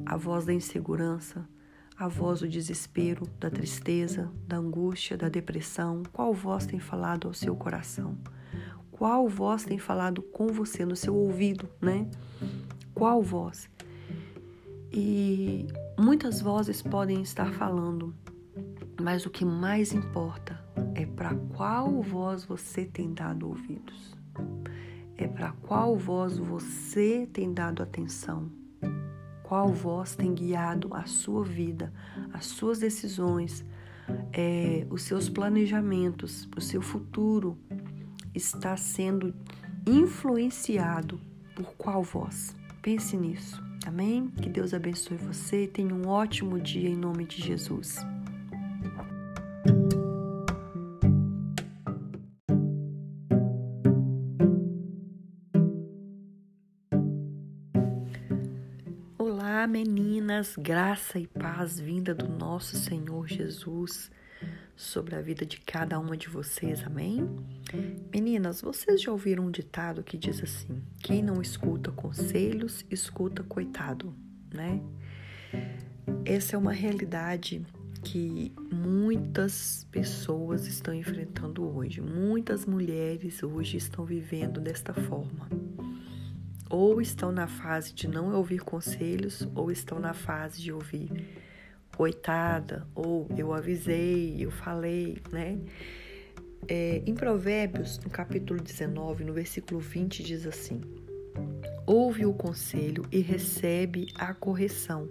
a 0.05 0.17
voz 0.17 0.45
da 0.45 0.53
insegurança, 0.53 1.47
a 1.97 2.07
voz 2.07 2.39
do 2.39 2.47
desespero, 2.47 3.27
da 3.39 3.49
tristeza, 3.49 4.31
da 4.47 4.57
angústia, 4.57 5.17
da 5.17 5.29
depressão? 5.29 6.03
Qual 6.11 6.33
voz 6.33 6.65
tem 6.65 6.79
falado 6.79 7.27
ao 7.27 7.33
seu 7.33 7.55
coração? 7.55 8.17
Qual 8.91 9.27
voz 9.27 9.63
tem 9.63 9.77
falado 9.77 10.21
com 10.21 10.47
você 10.47 10.85
no 10.85 10.95
seu 10.95 11.15
ouvido, 11.15 11.69
né? 11.81 12.09
Qual 12.93 13.21
voz? 13.21 13.69
E 14.91 15.67
muitas 15.99 16.41
vozes 16.41 16.81
podem 16.81 17.21
estar 17.21 17.51
falando, 17.53 18.13
mas 19.01 19.25
o 19.25 19.29
que 19.29 19.43
mais 19.43 19.93
importa 19.93 20.63
é 20.95 21.05
para 21.05 21.33
qual 21.55 22.01
voz 22.01 22.45
você 22.45 22.85
tem 22.85 23.13
dado 23.13 23.47
ouvidos. 23.47 24.15
É 25.17 25.27
para 25.27 25.51
qual 25.51 25.95
voz 25.95 26.37
você 26.37 27.27
tem 27.31 27.53
dado 27.53 27.81
atenção. 27.81 28.62
Qual 29.53 29.67
voz 29.67 30.15
tem 30.15 30.33
guiado 30.33 30.91
a 30.95 31.05
sua 31.05 31.43
vida, 31.43 31.93
as 32.33 32.47
suas 32.47 32.79
decisões, 32.79 33.63
é, 34.31 34.87
os 34.89 35.03
seus 35.03 35.29
planejamentos, 35.29 36.49
o 36.57 36.59
seu 36.59 36.81
futuro 36.81 37.55
está 38.33 38.75
sendo 38.75 39.31
influenciado 39.85 41.21
por 41.55 41.67
qual 41.75 42.01
voz? 42.01 42.55
Pense 42.81 43.15
nisso. 43.15 43.63
Amém? 43.85 44.27
Que 44.41 44.49
Deus 44.49 44.73
abençoe 44.73 45.17
você 45.17 45.65
e 45.65 45.67
tenha 45.67 45.93
um 45.93 46.07
ótimo 46.07 46.59
dia 46.59 46.89
em 46.89 46.97
nome 46.97 47.23
de 47.23 47.39
Jesus. 47.39 47.97
Meninas, 59.73 60.55
graça 60.55 61.17
e 61.17 61.25
paz 61.25 61.79
vinda 61.79 62.13
do 62.13 62.27
nosso 62.27 62.77
Senhor 62.77 63.27
Jesus 63.27 64.11
sobre 64.75 65.15
a 65.15 65.21
vida 65.21 65.47
de 65.47 65.59
cada 65.61 65.97
uma 65.97 66.15
de 66.15 66.29
vocês, 66.29 66.83
amém? 66.85 67.27
Meninas, 68.13 68.61
vocês 68.61 69.01
já 69.01 69.11
ouviram 69.11 69.47
um 69.47 69.49
ditado 69.49 70.03
que 70.03 70.15
diz 70.15 70.43
assim: 70.43 70.79
quem 70.99 71.23
não 71.23 71.41
escuta 71.41 71.91
conselhos, 71.91 72.85
escuta 72.87 73.41
coitado, 73.41 74.13
né? 74.53 74.79
Essa 76.23 76.55
é 76.55 76.59
uma 76.59 76.71
realidade 76.71 77.65
que 78.03 78.53
muitas 78.71 79.87
pessoas 79.89 80.67
estão 80.67 80.93
enfrentando 80.93 81.65
hoje. 81.65 81.99
Muitas 81.99 82.67
mulheres 82.67 83.41
hoje 83.41 83.77
estão 83.77 84.05
vivendo 84.05 84.61
desta 84.61 84.93
forma. 84.93 85.49
Ou 86.73 86.99
estão 86.99 87.31
na 87.31 87.45
fase 87.45 87.93
de 87.93 88.07
não 88.07 88.33
ouvir 88.33 88.61
conselhos, 88.61 89.47
ou 89.53 89.69
estão 89.69 89.99
na 89.99 90.11
fase 90.11 90.59
de 90.59 90.73
ouvir 90.73 91.07
coitada, 91.95 92.87
ou 92.95 93.29
eu 93.37 93.53
avisei, 93.53 94.43
eu 94.43 94.49
falei, 94.49 95.21
né? 95.31 95.59
É, 96.67 97.03
em 97.05 97.13
Provérbios, 97.13 97.99
no 97.99 98.09
capítulo 98.09 98.59
19, 98.59 99.23
no 99.23 99.33
versículo 99.33 99.79
20, 99.79 100.23
diz 100.23 100.47
assim: 100.47 100.81
Ouve 101.85 102.25
o 102.25 102.33
conselho 102.33 103.05
e 103.11 103.19
recebe 103.19 104.07
a 104.15 104.33
correção, 104.33 105.07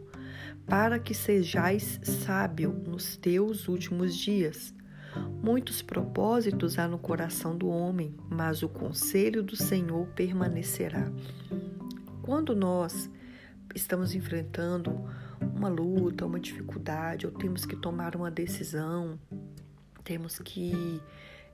para 0.67 0.99
que 0.99 1.15
sejais 1.15 2.01
sábio 2.03 2.73
nos 2.73 3.17
teus 3.17 3.69
últimos 3.69 4.17
dias. 4.17 4.75
Muitos 5.43 5.83
propósitos 5.83 6.79
há 6.79 6.87
no 6.87 6.99
coração 6.99 7.57
do 7.57 7.69
homem, 7.69 8.15
mas 8.31 8.63
o 8.63 8.69
conselho 8.69 9.43
do 9.43 9.57
Senhor 9.57 10.07
permanecerá. 10.09 11.11
Quando 12.23 12.55
nós 12.55 13.11
estamos 13.75 14.15
enfrentando 14.15 15.05
uma 15.41 15.69
luta, 15.69 16.25
uma 16.25 16.39
dificuldade, 16.39 17.27
ou 17.27 17.33
temos 17.33 17.65
que 17.65 17.77
tomar 17.77 18.15
uma 18.15 18.31
decisão, 18.31 19.19
temos 20.05 20.39
que 20.39 21.01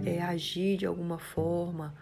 é, 0.04 0.20
agir 0.22 0.76
de 0.76 0.86
alguma 0.86 1.18
forma. 1.18 1.94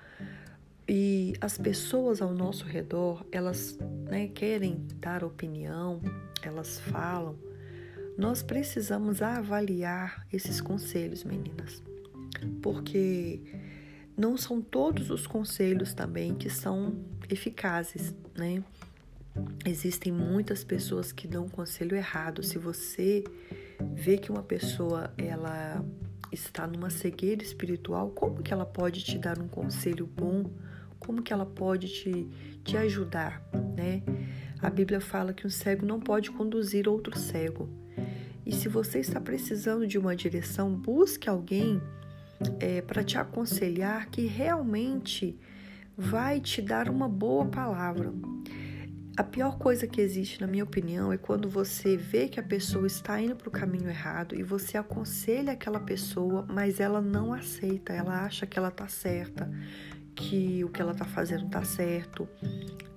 E 0.88 1.34
as 1.40 1.58
pessoas 1.58 2.22
ao 2.22 2.32
nosso 2.32 2.64
redor, 2.64 3.25
elas 3.32 3.78
né, 4.08 4.28
querem 4.28 4.86
dar 4.96 5.25
opinião, 5.25 6.00
elas 6.42 6.78
falam. 6.78 7.36
Nós 8.16 8.42
precisamos 8.42 9.20
avaliar 9.20 10.26
esses 10.32 10.61
conselhos, 10.61 11.23
meninas, 11.23 11.82
porque 12.62 13.40
não 14.16 14.37
são 14.37 14.62
todos 14.62 15.11
os 15.11 15.26
conselhos 15.26 15.92
também 15.92 16.35
que 16.35 16.49
são 16.49 16.96
eficazes, 17.28 18.14
né? 18.37 18.64
Existem 19.66 20.11
muitas 20.11 20.64
pessoas 20.64 21.12
que 21.12 21.28
dão 21.28 21.46
conselho 21.46 21.94
errado. 21.94 22.42
Se 22.42 22.56
você 22.56 23.23
vê 23.92 24.16
que 24.16 24.30
uma 24.30 24.42
pessoa 24.42 25.12
ela 25.18 25.85
está 26.32 26.66
numa 26.66 26.88
cegueira 26.88 27.42
espiritual, 27.42 28.11
como 28.11 28.42
que 28.42 28.52
ela 28.52 28.64
pode 28.64 29.04
te 29.04 29.18
dar 29.18 29.38
um 29.38 29.49
conselho 29.49 30.06
bom? 30.06 30.50
Como 30.99 31.23
que 31.23 31.32
ela 31.32 31.44
pode 31.44 31.88
te, 31.88 32.26
te 32.64 32.76
ajudar, 32.78 33.42
né? 33.76 34.02
A 34.60 34.70
Bíblia 34.70 35.00
fala 35.00 35.32
que 35.32 35.46
um 35.46 35.50
cego 35.50 35.84
não 35.84 36.00
pode 36.00 36.30
conduzir 36.30 36.88
outro 36.88 37.18
cego. 37.18 37.68
E 38.44 38.52
se 38.52 38.68
você 38.68 39.00
está 39.00 39.20
precisando 39.20 39.86
de 39.86 39.98
uma 39.98 40.14
direção, 40.14 40.72
busque 40.72 41.28
alguém 41.28 41.80
é, 42.60 42.80
para 42.80 43.02
te 43.02 43.18
aconselhar 43.18 44.08
que 44.08 44.26
realmente 44.26 45.38
vai 45.96 46.40
te 46.40 46.62
dar 46.62 46.88
uma 46.88 47.08
boa 47.08 47.46
palavra. 47.46 48.12
A 49.16 49.25
pior 49.25 49.56
coisa 49.56 49.86
que 49.86 50.00
existe, 50.00 50.42
na 50.42 50.46
minha 50.46 50.62
opinião, 50.62 51.10
é 51.10 51.16
quando 51.16 51.48
você 51.48 51.96
vê 51.96 52.28
que 52.28 52.38
a 52.38 52.42
pessoa 52.42 52.86
está 52.86 53.18
indo 53.18 53.34
para 53.34 53.48
o 53.48 53.50
caminho 53.50 53.88
errado 53.88 54.38
e 54.38 54.42
você 54.42 54.76
aconselha 54.76 55.54
aquela 55.54 55.80
pessoa, 55.80 56.44
mas 56.46 56.80
ela 56.80 57.00
não 57.00 57.32
aceita, 57.32 57.94
ela 57.94 58.25
acha 58.26 58.46
que 58.46 58.58
ela 58.58 58.68
está 58.68 58.86
certa, 58.86 59.50
que 60.14 60.62
o 60.62 60.68
que 60.68 60.82
ela 60.82 60.92
está 60.92 61.06
fazendo 61.06 61.46
está 61.46 61.64
certo, 61.64 62.28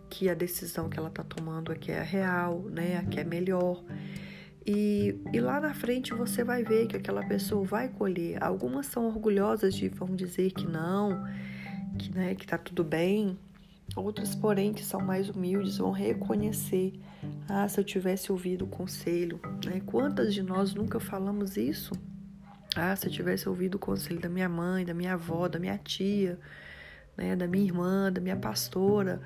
que 0.10 0.30
a 0.30 0.34
decisão 0.34 0.90
que 0.90 0.98
ela 0.98 1.10
está 1.10 1.24
tomando 1.24 1.72
aqui 1.72 1.92
é 1.92 2.02
real, 2.02 2.62
né, 2.70 2.98
a 2.98 3.04
que 3.04 3.20
é 3.20 3.24
melhor. 3.24 3.84
E, 4.66 5.16
e, 5.34 5.40
lá 5.40 5.60
na 5.60 5.74
frente 5.74 6.14
você 6.14 6.44
vai 6.44 6.64
ver 6.64 6.88
que 6.88 6.98
aquela 6.98 7.26
pessoa 7.26 7.64
vai 7.66 7.88
colher. 7.88 8.44
Algumas 8.44 8.88
são 8.88 9.08
orgulhosas 9.08 9.74
de 9.74 9.88
vão 9.90 10.16
dizer 10.16 10.52
que 10.52 10.68
não, 10.68 11.24
que, 11.98 12.14
né, 12.14 12.36
que 12.36 12.46
tá 12.46 12.58
tudo 12.58 12.84
bem, 12.84 13.38
Outras, 13.96 14.36
porém, 14.36 14.74
que 14.74 14.84
são 14.84 15.02
mais 15.02 15.30
humildes, 15.30 15.78
vão 15.78 15.92
reconhecer: 15.92 16.94
ah, 17.48 17.68
se 17.68 17.80
eu 17.80 17.84
tivesse 17.84 18.32
ouvido 18.32 18.66
o 18.66 18.68
conselho, 18.68 19.40
né? 19.66 19.82
Quantas 19.86 20.34
de 20.34 20.44
nós 20.44 20.74
nunca 20.74 21.00
falamos 21.00 21.58
isso? 21.58 21.94
Ah, 22.76 22.96
se 22.96 23.08
eu 23.08 23.12
tivesse 23.12 23.50
ouvido 23.50 23.76
o 23.76 23.80
conselho 23.80 24.20
da 24.20 24.30
minha 24.30 24.48
mãe, 24.48 24.86
da 24.86 24.94
minha 24.94 25.14
avó, 25.14 25.48
da 25.48 25.58
minha 25.58 25.78
tia, 25.78 26.40
né, 27.20 27.36
da 27.36 27.46
minha 27.46 27.66
irmã, 27.66 28.10
da 28.12 28.22
minha 28.22 28.38
pastora, 28.38 29.22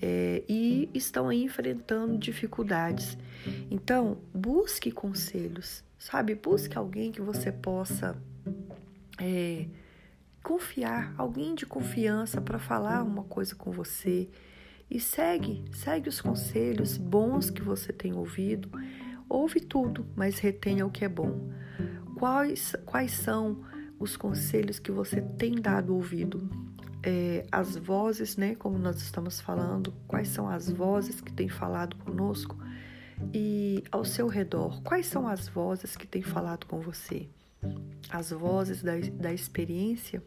é, 0.00 0.44
e 0.46 0.90
estão 0.92 1.30
aí 1.30 1.42
enfrentando 1.42 2.18
dificuldades. 2.18 3.16
Então, 3.70 4.18
busque 4.34 4.92
conselhos, 4.92 5.82
sabe? 5.98 6.34
Busque 6.34 6.76
alguém 6.76 7.10
que 7.10 7.22
você 7.22 7.50
possa 7.50 8.14
é, 9.18 9.64
confiar, 10.42 11.14
alguém 11.16 11.54
de 11.54 11.64
confiança 11.64 12.38
para 12.38 12.58
falar 12.58 13.02
uma 13.02 13.24
coisa 13.24 13.54
com 13.54 13.70
você. 13.70 14.28
E 14.90 15.00
segue, 15.00 15.64
segue 15.72 16.10
os 16.10 16.20
conselhos 16.20 16.98
bons 16.98 17.48
que 17.48 17.62
você 17.62 17.94
tem 17.94 18.12
ouvido. 18.12 18.70
Ouve 19.26 19.58
tudo, 19.58 20.06
mas 20.14 20.38
retenha 20.38 20.84
o 20.84 20.90
que 20.90 21.02
é 21.02 21.08
bom. 21.08 21.50
Quais, 22.18 22.76
quais 22.84 23.12
são 23.12 23.64
os 23.98 24.18
conselhos 24.18 24.78
que 24.78 24.92
você 24.92 25.22
tem 25.22 25.54
dado 25.54 25.94
ouvido? 25.94 26.46
É, 27.02 27.44
as 27.50 27.76
vozes, 27.76 28.36
né, 28.36 28.54
como 28.54 28.78
nós 28.78 29.00
estamos 29.02 29.40
falando, 29.40 29.92
quais 30.06 30.28
são 30.28 30.48
as 30.48 30.70
vozes 30.70 31.20
que 31.20 31.32
têm 31.32 31.48
falado 31.48 31.96
conosco? 31.96 32.56
E 33.32 33.82
ao 33.90 34.04
seu 34.04 34.26
redor, 34.26 34.82
quais 34.82 35.06
são 35.06 35.26
as 35.26 35.48
vozes 35.48 35.96
que 35.96 36.06
têm 36.06 36.22
falado 36.22 36.66
com 36.66 36.80
você? 36.80 37.28
As 38.08 38.30
vozes 38.30 38.82
da, 38.82 38.98
da 38.98 39.32
experiência 39.32 40.22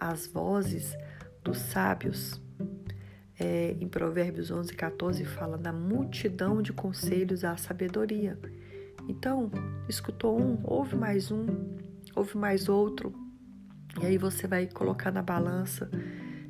as 0.00 0.26
vozes 0.26 0.96
dos 1.44 1.58
sábios. 1.58 2.40
É, 3.38 3.74
em 3.80 3.88
Provérbios 3.88 4.50
11, 4.50 4.74
14 4.74 5.24
fala 5.24 5.56
da 5.56 5.72
multidão 5.72 6.60
de 6.60 6.72
conselhos 6.72 7.44
à 7.44 7.56
sabedoria. 7.56 8.38
Então, 9.08 9.50
escutou 9.88 10.38
um, 10.38 10.60
ouve 10.64 10.94
mais 10.94 11.30
um, 11.30 11.46
ouve 12.14 12.36
mais 12.36 12.68
outro, 12.68 13.14
e 14.00 14.06
aí 14.06 14.18
você 14.18 14.46
vai 14.46 14.66
colocar 14.66 15.10
na 15.10 15.22
balança 15.22 15.90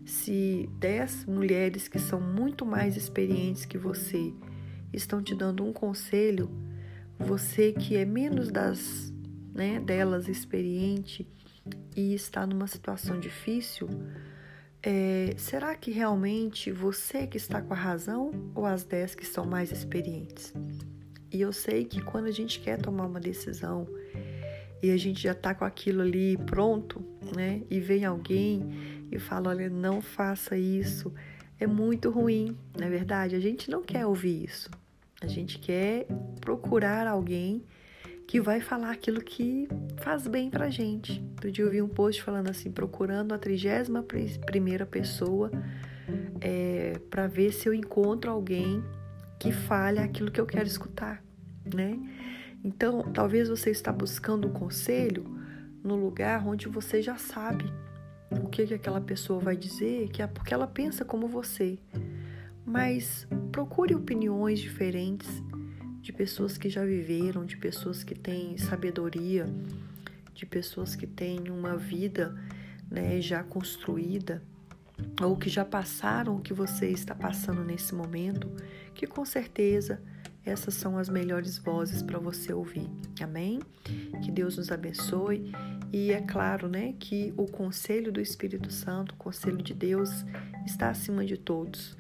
se 0.04 0.68
dez 0.78 1.24
mulheres 1.24 1.86
que 1.86 1.98
são 1.98 2.20
muito 2.20 2.66
mais 2.66 2.96
experientes 2.96 3.64
que 3.64 3.78
você 3.78 4.34
estão 4.92 5.22
te 5.22 5.34
dando 5.34 5.64
um 5.64 5.72
conselho, 5.72 6.50
você 7.18 7.72
que 7.72 7.96
é 7.96 8.04
menos 8.04 8.50
das, 8.50 9.12
né, 9.54 9.78
delas 9.80 10.28
experiente 10.28 11.28
e 11.96 12.14
está 12.14 12.46
numa 12.46 12.66
situação 12.66 13.20
difícil, 13.20 13.88
é, 14.82 15.34
será 15.36 15.74
que 15.74 15.90
realmente 15.90 16.72
você 16.72 17.26
que 17.26 17.36
está 17.36 17.60
com 17.60 17.74
a 17.74 17.76
razão 17.76 18.32
ou 18.54 18.64
as 18.64 18.82
dez 18.82 19.14
que 19.14 19.26
são 19.26 19.44
mais 19.44 19.70
experientes? 19.70 20.52
E 21.32 21.40
eu 21.40 21.52
sei 21.52 21.84
que 21.84 22.00
quando 22.02 22.26
a 22.26 22.32
gente 22.32 22.58
quer 22.60 22.80
tomar 22.80 23.06
uma 23.06 23.20
decisão 23.20 23.86
e 24.82 24.90
a 24.90 24.96
gente 24.96 25.22
já 25.22 25.32
está 25.32 25.54
com 25.54 25.64
aquilo 25.64 26.00
ali 26.00 26.36
pronto, 26.38 27.04
né? 27.34 27.62
E 27.70 27.80
vem 27.80 28.04
alguém 28.04 29.06
e 29.10 29.18
fala: 29.18 29.50
olha, 29.50 29.68
não 29.68 30.00
faça 30.00 30.56
isso, 30.56 31.12
é 31.58 31.66
muito 31.66 32.10
ruim, 32.10 32.56
não 32.78 32.86
é 32.86 32.90
verdade? 32.90 33.36
A 33.36 33.40
gente 33.40 33.70
não 33.70 33.82
quer 33.82 34.06
ouvir 34.06 34.44
isso. 34.44 34.70
A 35.20 35.26
gente 35.26 35.58
quer 35.58 36.06
procurar 36.40 37.06
alguém 37.06 37.62
que 38.26 38.40
vai 38.40 38.60
falar 38.60 38.92
aquilo 38.92 39.20
que 39.20 39.68
faz 39.96 40.26
bem 40.26 40.48
pra 40.48 40.70
gente. 40.70 41.22
Outro 41.32 41.50
dia 41.50 41.64
eu 41.64 41.70
vi 41.70 41.82
um 41.82 41.88
post 41.88 42.22
falando 42.22 42.48
assim, 42.48 42.70
procurando 42.70 43.34
a 43.34 43.38
trigésima 43.38 44.04
primeira 44.46 44.86
pessoa 44.86 45.50
é, 46.40 46.98
para 47.10 47.26
ver 47.26 47.52
se 47.52 47.68
eu 47.68 47.74
encontro 47.74 48.30
alguém 48.30 48.82
que 49.38 49.52
fale 49.52 49.98
aquilo 49.98 50.30
que 50.30 50.40
eu 50.40 50.46
quero 50.46 50.66
escutar, 50.66 51.22
né? 51.74 51.98
Então, 52.62 53.02
talvez 53.12 53.48
você 53.48 53.70
está 53.70 53.90
buscando 53.90 54.48
um 54.48 54.52
conselho 54.52 55.39
no 55.82 55.96
lugar 55.96 56.46
onde 56.46 56.68
você 56.68 57.02
já 57.02 57.16
sabe 57.16 57.64
o 58.30 58.48
que, 58.48 58.66
que 58.66 58.74
aquela 58.74 59.00
pessoa 59.00 59.40
vai 59.40 59.56
dizer, 59.56 60.08
que 60.08 60.22
é 60.22 60.26
porque 60.26 60.54
ela 60.54 60.66
pensa 60.66 61.04
como 61.04 61.26
você. 61.26 61.78
Mas 62.64 63.26
procure 63.50 63.94
opiniões 63.94 64.60
diferentes 64.60 65.42
de 66.00 66.12
pessoas 66.12 66.56
que 66.56 66.68
já 66.68 66.84
viveram, 66.84 67.44
de 67.44 67.56
pessoas 67.56 68.04
que 68.04 68.14
têm 68.14 68.56
sabedoria, 68.56 69.46
de 70.34 70.46
pessoas 70.46 70.94
que 70.94 71.06
têm 71.06 71.50
uma 71.50 71.76
vida 71.76 72.34
né, 72.90 73.20
já 73.20 73.42
construída 73.42 74.42
ou 75.22 75.36
que 75.36 75.48
já 75.48 75.64
passaram 75.64 76.36
o 76.36 76.40
que 76.40 76.52
você 76.52 76.88
está 76.88 77.14
passando 77.14 77.64
nesse 77.64 77.94
momento, 77.94 78.50
que 78.94 79.06
com 79.06 79.24
certeza 79.24 80.00
essas 80.44 80.74
são 80.74 80.96
as 80.96 81.08
melhores 81.08 81.58
vozes 81.58 82.02
para 82.02 82.18
você 82.18 82.52
ouvir. 82.52 82.88
Amém? 83.20 83.60
Que 84.22 84.30
Deus 84.30 84.56
nos 84.56 84.70
abençoe 84.70 85.52
e 85.92 86.12
é 86.12 86.20
claro, 86.20 86.68
né, 86.68 86.94
que 86.98 87.34
o 87.36 87.46
conselho 87.46 88.12
do 88.12 88.20
Espírito 88.20 88.72
Santo, 88.72 89.12
o 89.12 89.16
conselho 89.16 89.58
de 89.58 89.74
Deus 89.74 90.24
está 90.64 90.88
acima 90.88 91.24
de 91.24 91.36
todos. 91.36 91.96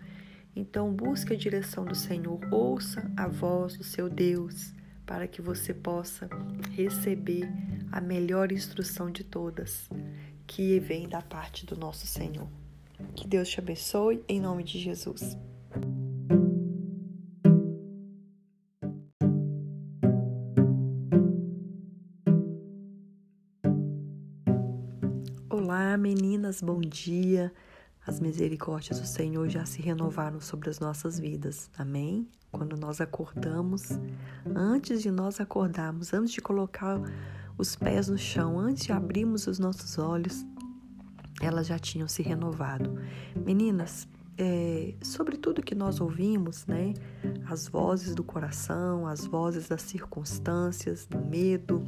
Então, 0.54 0.92
busque 0.92 1.32
a 1.32 1.36
direção 1.36 1.84
do 1.84 1.94
Senhor, 1.94 2.40
ouça 2.52 3.10
a 3.16 3.26
voz 3.26 3.76
do 3.76 3.84
seu 3.84 4.08
Deus, 4.08 4.72
para 5.04 5.26
que 5.26 5.42
você 5.42 5.74
possa 5.74 6.28
receber 6.72 7.48
a 7.90 8.00
melhor 8.00 8.52
instrução 8.52 9.10
de 9.10 9.24
todas, 9.24 9.88
que 10.46 10.78
vem 10.78 11.08
da 11.08 11.20
parte 11.20 11.66
do 11.66 11.76
nosso 11.76 12.06
Senhor. 12.06 12.48
Que 13.14 13.26
Deus 13.26 13.48
te 13.48 13.58
abençoe, 13.58 14.22
em 14.28 14.40
nome 14.40 14.62
de 14.62 14.78
Jesus. 14.78 15.36
Meninas, 25.96 26.60
bom 26.60 26.80
dia. 26.80 27.52
As 28.06 28.18
misericórdias 28.20 29.00
do 29.00 29.06
Senhor 29.06 29.48
já 29.48 29.64
se 29.64 29.82
renovaram 29.82 30.40
sobre 30.40 30.70
as 30.70 30.80
nossas 30.80 31.18
vidas. 31.18 31.70
Amém? 31.76 32.28
Quando 32.50 32.76
nós 32.76 33.00
acordamos, 33.00 33.90
antes 34.54 35.02
de 35.02 35.10
nós 35.10 35.40
acordarmos, 35.40 36.12
antes 36.12 36.32
de 36.32 36.40
colocar 36.40 37.00
os 37.56 37.76
pés 37.76 38.08
no 38.08 38.18
chão, 38.18 38.58
antes 38.58 38.84
de 38.84 38.92
abrirmos 38.92 39.46
os 39.46 39.58
nossos 39.58 39.98
olhos, 39.98 40.44
elas 41.40 41.66
já 41.66 41.78
tinham 41.78 42.08
se 42.08 42.22
renovado. 42.22 42.98
Meninas, 43.36 44.08
é, 44.42 44.94
sobre 45.02 45.36
tudo 45.36 45.62
que 45.62 45.74
nós 45.74 46.00
ouvimos, 46.00 46.64
né? 46.64 46.94
As 47.46 47.68
vozes 47.68 48.14
do 48.14 48.24
coração, 48.24 49.06
as 49.06 49.26
vozes 49.26 49.68
das 49.68 49.82
circunstâncias, 49.82 51.04
do 51.04 51.18
medo, 51.18 51.86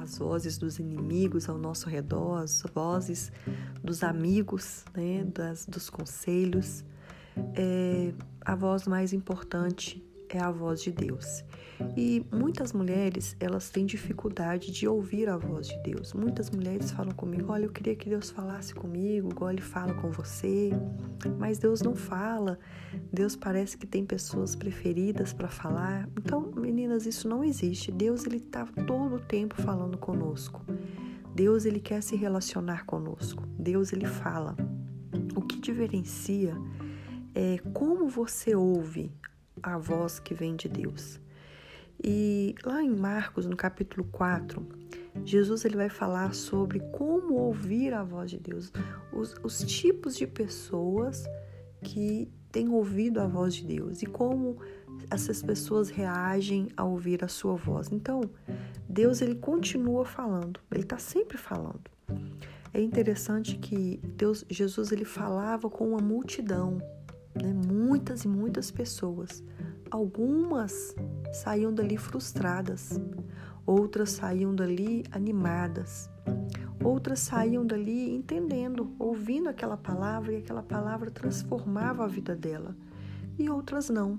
as 0.00 0.18
vozes 0.18 0.56
dos 0.56 0.78
inimigos 0.78 1.48
ao 1.48 1.58
nosso 1.58 1.88
redor, 1.88 2.44
as 2.44 2.62
vozes 2.72 3.32
dos 3.82 4.04
amigos, 4.04 4.84
né? 4.94 5.24
Das, 5.34 5.66
dos 5.66 5.90
conselhos. 5.90 6.84
É, 7.56 8.14
a 8.40 8.54
voz 8.54 8.86
mais 8.86 9.12
importante 9.12 10.00
é 10.36 10.40
a 10.40 10.50
voz 10.50 10.82
de 10.82 10.90
Deus. 10.90 11.44
E 11.96 12.24
muitas 12.30 12.72
mulheres, 12.72 13.36
elas 13.40 13.70
têm 13.70 13.84
dificuldade 13.84 14.70
de 14.70 14.86
ouvir 14.86 15.28
a 15.28 15.36
voz 15.36 15.68
de 15.68 15.82
Deus. 15.82 16.12
Muitas 16.12 16.50
mulheres 16.50 16.90
falam 16.90 17.12
comigo: 17.12 17.52
"Olha, 17.52 17.64
eu 17.64 17.72
queria 17.72 17.96
que 17.96 18.08
Deus 18.08 18.30
falasse 18.30 18.74
comigo, 18.74 19.30
igual 19.30 19.50
ele 19.50 19.60
fala 19.60 19.94
com 19.94 20.10
você". 20.10 20.70
Mas 21.38 21.58
Deus 21.58 21.80
não 21.82 21.94
fala. 21.94 22.58
Deus 23.12 23.34
parece 23.34 23.76
que 23.76 23.86
tem 23.86 24.04
pessoas 24.04 24.54
preferidas 24.54 25.32
para 25.32 25.48
falar. 25.48 26.08
Então, 26.18 26.52
meninas, 26.56 27.06
isso 27.06 27.28
não 27.28 27.42
existe. 27.42 27.90
Deus 27.90 28.24
ele 28.24 28.36
está 28.36 28.64
todo 28.86 29.16
o 29.16 29.20
tempo 29.20 29.60
falando 29.60 29.98
conosco. 29.98 30.62
Deus 31.34 31.64
ele 31.64 31.80
quer 31.80 32.02
se 32.02 32.14
relacionar 32.14 32.84
conosco. 32.86 33.42
Deus 33.58 33.92
ele 33.92 34.06
fala. 34.06 34.56
O 35.34 35.42
que 35.42 35.58
diferencia 35.58 36.56
é 37.34 37.58
como 37.72 38.08
você 38.08 38.54
ouve 38.54 39.12
a 39.72 39.78
voz 39.78 40.18
que 40.18 40.34
vem 40.34 40.56
de 40.56 40.68
Deus. 40.68 41.20
E 42.02 42.54
lá 42.64 42.82
em 42.82 42.94
Marcos, 42.94 43.46
no 43.46 43.56
capítulo 43.56 44.06
4, 44.10 44.66
Jesus 45.24 45.64
ele 45.64 45.76
vai 45.76 45.88
falar 45.88 46.34
sobre 46.34 46.80
como 46.92 47.34
ouvir 47.34 47.94
a 47.94 48.02
voz 48.02 48.30
de 48.30 48.38
Deus, 48.38 48.72
os, 49.12 49.34
os 49.42 49.60
tipos 49.60 50.16
de 50.16 50.26
pessoas 50.26 51.24
que 51.82 52.28
têm 52.50 52.68
ouvido 52.68 53.20
a 53.20 53.26
voz 53.26 53.54
de 53.54 53.64
Deus 53.64 54.02
e 54.02 54.06
como 54.06 54.58
essas 55.10 55.42
pessoas 55.42 55.90
reagem 55.90 56.68
a 56.76 56.84
ouvir 56.84 57.24
a 57.24 57.28
sua 57.28 57.54
voz. 57.54 57.90
Então, 57.90 58.22
Deus 58.88 59.20
ele 59.20 59.34
continua 59.34 60.04
falando, 60.04 60.60
ele 60.70 60.82
está 60.82 60.98
sempre 60.98 61.36
falando. 61.36 61.90
É 62.72 62.80
interessante 62.80 63.56
que 63.56 64.00
Deus, 64.16 64.44
Jesus 64.50 64.90
ele 64.90 65.04
falava 65.04 65.70
com 65.70 65.90
uma 65.90 66.00
multidão, 66.00 66.78
né? 67.34 67.52
muitas 67.52 68.24
e 68.24 68.28
muitas 68.28 68.70
pessoas. 68.70 69.42
Algumas 69.94 70.92
saíam 71.32 71.72
dali 71.72 71.96
frustradas, 71.96 73.00
outras 73.64 74.10
saíam 74.10 74.52
dali 74.52 75.04
animadas, 75.12 76.10
outras 76.82 77.20
saíam 77.20 77.64
dali 77.64 78.12
entendendo, 78.12 78.92
ouvindo 78.98 79.48
aquela 79.48 79.76
palavra 79.76 80.32
e 80.32 80.38
aquela 80.38 80.64
palavra 80.64 81.12
transformava 81.12 82.02
a 82.02 82.08
vida 82.08 82.34
dela, 82.34 82.76
e 83.38 83.48
outras 83.48 83.88
não. 83.88 84.18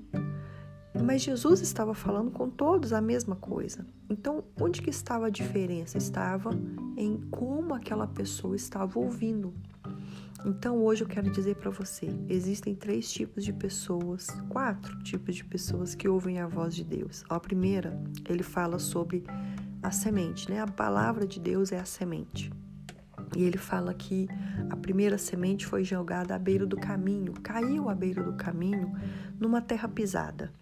Mas 1.03 1.23
Jesus 1.23 1.59
estava 1.59 1.93
falando 1.93 2.31
com 2.31 2.49
todos 2.49 2.93
a 2.93 3.01
mesma 3.01 3.35
coisa. 3.35 3.85
Então, 4.09 4.45
onde 4.57 4.81
que 4.81 4.89
estava 4.89 5.27
a 5.27 5.29
diferença? 5.29 5.97
Estava 5.97 6.51
em 6.95 7.17
como 7.29 7.73
aquela 7.73 8.07
pessoa 8.07 8.55
estava 8.55 8.97
ouvindo. 8.97 9.53
Então 10.45 10.77
hoje 10.83 11.03
eu 11.03 11.07
quero 11.07 11.31
dizer 11.31 11.55
para 11.55 11.71
você: 11.71 12.07
existem 12.29 12.75
três 12.75 13.11
tipos 13.11 13.43
de 13.43 13.51
pessoas, 13.51 14.27
quatro 14.47 14.97
tipos 14.99 15.35
de 15.35 15.43
pessoas 15.43 15.95
que 15.95 16.07
ouvem 16.07 16.39
a 16.39 16.45
voz 16.45 16.75
de 16.75 16.83
Deus. 16.83 17.23
A 17.27 17.39
primeira, 17.39 17.99
ele 18.29 18.43
fala 18.43 18.77
sobre 18.77 19.23
a 19.81 19.89
semente, 19.89 20.49
né? 20.49 20.59
A 20.59 20.67
palavra 20.67 21.25
de 21.25 21.39
Deus 21.39 21.71
é 21.71 21.79
a 21.79 21.85
semente. 21.85 22.53
E 23.35 23.43
ele 23.43 23.57
fala 23.57 23.91
que 23.91 24.27
a 24.69 24.75
primeira 24.75 25.17
semente 25.17 25.65
foi 25.65 25.83
jogada 25.83 26.35
à 26.35 26.39
beira 26.39 26.65
do 26.65 26.77
caminho, 26.77 27.33
caiu 27.41 27.89
à 27.89 27.95
beira 27.95 28.21
do 28.21 28.33
caminho 28.33 28.95
numa 29.39 29.61
terra 29.61 29.87
pisada. 29.87 30.53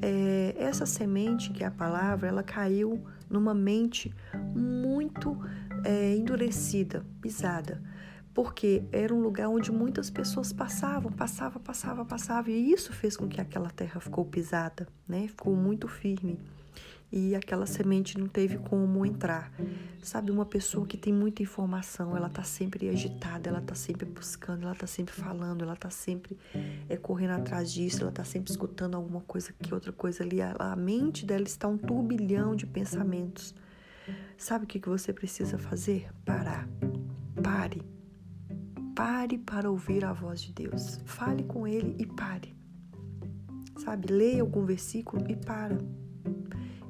É, 0.00 0.54
essa 0.56 0.86
semente, 0.86 1.50
que 1.50 1.64
é 1.64 1.66
a 1.66 1.70
palavra, 1.70 2.28
ela 2.28 2.44
caiu 2.44 3.04
numa 3.28 3.52
mente 3.52 4.14
muito 4.54 5.36
é, 5.84 6.14
endurecida, 6.14 7.04
pisada 7.20 7.82
porque 8.34 8.84
era 8.92 9.12
um 9.12 9.20
lugar 9.20 9.48
onde 9.48 9.72
muitas 9.72 10.08
pessoas 10.08 10.52
passavam, 10.52 11.10
passava, 11.10 11.58
passava, 11.58 12.04
passava, 12.04 12.50
e 12.50 12.72
isso 12.72 12.92
fez 12.92 13.16
com 13.16 13.28
que 13.28 13.40
aquela 13.40 13.70
terra 13.70 14.00
ficou 14.00 14.24
pisada, 14.24 14.86
né? 15.06 15.26
Ficou 15.28 15.54
muito 15.54 15.88
firme. 15.88 16.38
E 17.12 17.34
aquela 17.34 17.66
semente 17.66 18.16
não 18.16 18.28
teve 18.28 18.56
como 18.58 19.04
entrar. 19.04 19.52
Sabe, 20.00 20.30
uma 20.30 20.46
pessoa 20.46 20.86
que 20.86 20.96
tem 20.96 21.12
muita 21.12 21.42
informação, 21.42 22.16
ela 22.16 22.28
tá 22.28 22.44
sempre 22.44 22.88
agitada, 22.88 23.50
ela 23.50 23.60
tá 23.60 23.74
sempre 23.74 24.06
buscando, 24.06 24.62
ela 24.62 24.76
tá 24.76 24.86
sempre 24.86 25.12
falando, 25.12 25.64
ela 25.64 25.74
tá 25.74 25.90
sempre 25.90 26.38
é, 26.88 26.96
correndo 26.96 27.32
atrás 27.32 27.72
disso, 27.72 28.02
ela 28.02 28.12
tá 28.12 28.22
sempre 28.22 28.52
escutando 28.52 28.94
alguma 28.94 29.22
coisa 29.22 29.50
aqui, 29.50 29.74
outra 29.74 29.92
coisa 29.92 30.22
ali. 30.22 30.40
A, 30.40 30.76
mente 30.76 31.26
dela 31.26 31.42
está 31.42 31.66
um 31.66 31.76
turbilhão 31.76 32.54
de 32.54 32.64
pensamentos. 32.64 33.56
Sabe 34.38 34.64
o 34.64 34.68
que, 34.68 34.78
que 34.78 34.88
você 34.88 35.12
precisa 35.12 35.58
fazer? 35.58 36.08
Parar. 36.24 36.68
Pare 37.42 37.89
Pare 38.94 39.38
para 39.38 39.70
ouvir 39.70 40.04
a 40.04 40.12
voz 40.12 40.40
de 40.40 40.52
Deus. 40.52 41.00
Fale 41.04 41.44
com 41.44 41.66
Ele 41.66 41.96
e 41.98 42.06
pare. 42.06 42.54
Sabe, 43.78 44.12
leia 44.12 44.42
algum 44.42 44.64
versículo 44.64 45.24
e 45.30 45.36
para. 45.36 45.78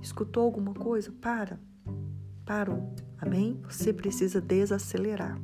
Escutou 0.03 0.45
alguma 0.45 0.75
coisa? 0.75 1.13
Para. 1.13 1.61
Parou. 2.45 2.93
Amém? 3.19 3.61
Você 3.69 3.93
precisa 3.93 4.41
desacelerar. 4.41 5.39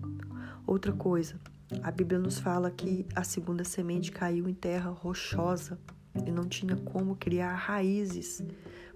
Outra 0.66 0.92
coisa, 0.92 1.38
a 1.82 1.90
Bíblia 1.90 2.18
nos 2.18 2.38
fala 2.38 2.70
que 2.70 3.06
a 3.14 3.22
segunda 3.22 3.62
semente 3.62 4.10
caiu 4.10 4.48
em 4.48 4.54
terra 4.54 4.90
rochosa 4.90 5.78
e 6.26 6.30
não 6.32 6.48
tinha 6.48 6.76
como 6.76 7.14
criar 7.14 7.54
raízes, 7.54 8.42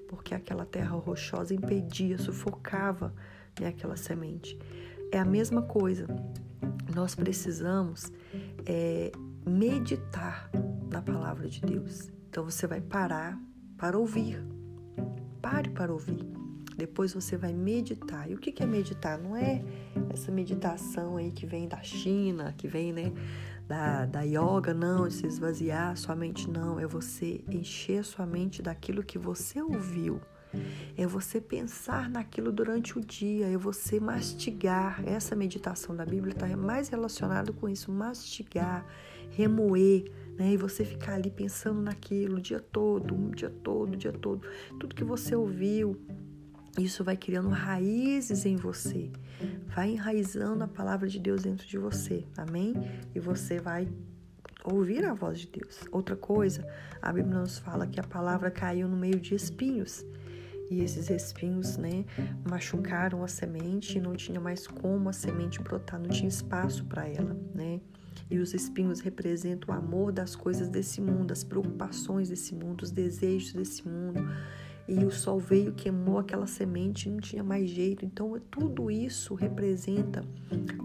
porque 0.09 0.35
aquela 0.35 0.65
terra 0.65 0.97
rochosa 0.97 1.55
impedia, 1.55 2.19
sufocava 2.19 3.15
né, 3.61 3.69
aquela 3.69 3.97
semente. 3.97 4.59
É 5.13 5.19
a 5.19 5.25
mesma 5.25 5.63
coisa. 5.63 6.07
Nós 6.95 7.15
precisamos 7.15 8.13
é, 8.67 9.13
meditar 9.47 10.51
na 10.91 11.01
palavra 11.01 11.49
de 11.49 11.61
Deus. 11.61 12.11
Então 12.29 12.45
você 12.45 12.67
vai 12.67 12.81
parar 12.81 13.39
para 13.77 13.99
ouvir. 13.99 14.43
Pare 15.41 15.71
para 15.71 15.93
ouvir. 15.93 16.27
Depois 16.77 17.13
você 17.13 17.37
vai 17.37 17.53
meditar. 17.53 18.31
E 18.31 18.35
o 18.35 18.39
que 18.39 18.63
é 18.63 18.67
meditar? 18.67 19.19
Não 19.19 19.37
é 19.37 19.63
essa 20.11 20.33
meditação 20.33 21.17
aí 21.17 21.31
que 21.31 21.47
vem 21.47 21.69
da 21.69 21.83
China, 21.83 22.55
que 22.57 22.67
vem, 22.67 22.93
né, 22.93 23.13
da, 23.69 24.07
da 24.07 24.23
yoga, 24.23 24.73
não, 24.73 25.07
de 25.07 25.15
se 25.15 25.27
esvaziar 25.27 25.97
sua 25.97 26.17
mente, 26.17 26.51
não. 26.51 26.81
É 26.81 26.87
você 26.87 27.45
encher 27.49 28.05
sua 28.05 28.27
mente 28.27 28.63
daquilo 28.63 29.03
que 29.03 29.19
você 29.19 29.61
ouviu. 29.61 30.21
É 30.97 31.07
você 31.07 31.41
pensar 31.41 32.09
naquilo 32.09 32.51
durante 32.53 32.99
o 32.99 33.01
dia, 33.01 33.47
é 33.47 33.57
você 33.57 34.01
mastigar. 34.01 35.03
Essa 35.07 35.37
meditação 35.37 35.95
da 35.95 36.05
Bíblia 36.05 36.33
está 36.33 36.47
mais 36.57 36.89
relacionada 36.89 37.53
com 37.53 37.69
isso, 37.69 37.91
mastigar, 37.93 38.85
remoer, 39.31 40.11
né? 40.37 40.53
E 40.53 40.57
você 40.57 40.85
ficar 40.85 41.15
ali 41.15 41.31
pensando 41.31 41.81
naquilo 41.81 42.39
o 42.39 42.41
dia 42.41 42.61
todo, 42.61 43.15
o 43.15 43.31
dia 43.35 43.51
todo, 43.51 43.95
o 43.95 43.97
dia 43.97 44.13
todo. 44.13 44.47
Tudo 44.79 44.95
que 44.95 45.05
você 45.05 45.35
ouviu, 45.35 45.97
isso 46.79 47.03
vai 47.05 47.17
criando 47.17 47.49
raízes 47.49 48.47
em 48.47 48.57
você, 48.57 49.11
vai 49.75 49.91
enraizando 49.91 50.65
a 50.65 50.69
palavra 50.69 51.09
de 51.09 51.19
Deus 51.19 51.43
dentro 51.43 51.67
de 51.67 51.79
você, 51.79 52.25
amém? 52.37 52.75
E 53.15 53.21
você 53.21 53.59
vai 53.59 53.89
ouvir 54.65 55.05
a 55.05 55.15
voz 55.15 55.41
de 55.41 55.49
Deus. 55.49 55.81
Outra 55.91 56.17
coisa, 56.17 56.67
a 57.01 57.13
Bíblia 57.13 57.39
nos 57.39 57.59
fala 57.59 57.87
que 57.87 58.01
a 58.01 58.05
palavra 58.05 58.51
caiu 58.51 58.89
no 58.89 58.97
meio 58.97 59.21
de 59.21 59.35
espinhos. 59.35 60.05
E 60.71 60.83
esses 60.83 61.11
espinhos, 61.11 61.77
né, 61.77 62.05
machucaram 62.49 63.25
a 63.25 63.29
semente 63.29 63.99
e 63.99 64.01
não 64.01 64.15
tinha 64.15 64.41
mais 64.41 64.67
como 64.67 65.09
a 65.09 65.13
semente 65.13 65.61
brotar, 65.61 65.99
não 65.99 66.09
tinha 66.09 66.29
espaço 66.29 66.85
para 66.85 67.09
ela, 67.09 67.37
né? 67.53 67.81
E 68.31 68.39
os 68.39 68.55
espinhos 68.55 69.01
representam 69.01 69.75
o 69.75 69.77
amor 69.77 70.13
das 70.13 70.37
coisas 70.37 70.69
desse 70.69 71.01
mundo, 71.01 71.33
as 71.33 71.43
preocupações 71.43 72.29
desse 72.29 72.55
mundo, 72.55 72.83
os 72.83 72.93
desejos 72.93 73.53
desse 73.53 73.87
mundo 73.89 74.25
e 74.91 75.05
o 75.05 75.11
sol 75.11 75.39
veio, 75.39 75.73
queimou 75.73 76.19
aquela 76.19 76.49
semente, 76.49 77.09
não 77.09 77.21
tinha 77.21 77.45
mais 77.45 77.71
jeito. 77.71 78.05
Então, 78.05 78.37
tudo 78.51 78.91
isso 78.91 79.35
representa 79.35 80.25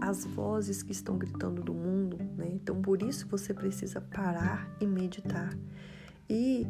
as 0.00 0.24
vozes 0.24 0.80
que 0.80 0.92
estão 0.92 1.18
gritando 1.18 1.60
do 1.60 1.74
mundo, 1.74 2.16
né? 2.36 2.48
Então, 2.52 2.80
por 2.80 3.02
isso 3.02 3.26
você 3.28 3.52
precisa 3.52 4.00
parar 4.00 4.70
e 4.80 4.86
meditar 4.86 5.50
e 6.28 6.66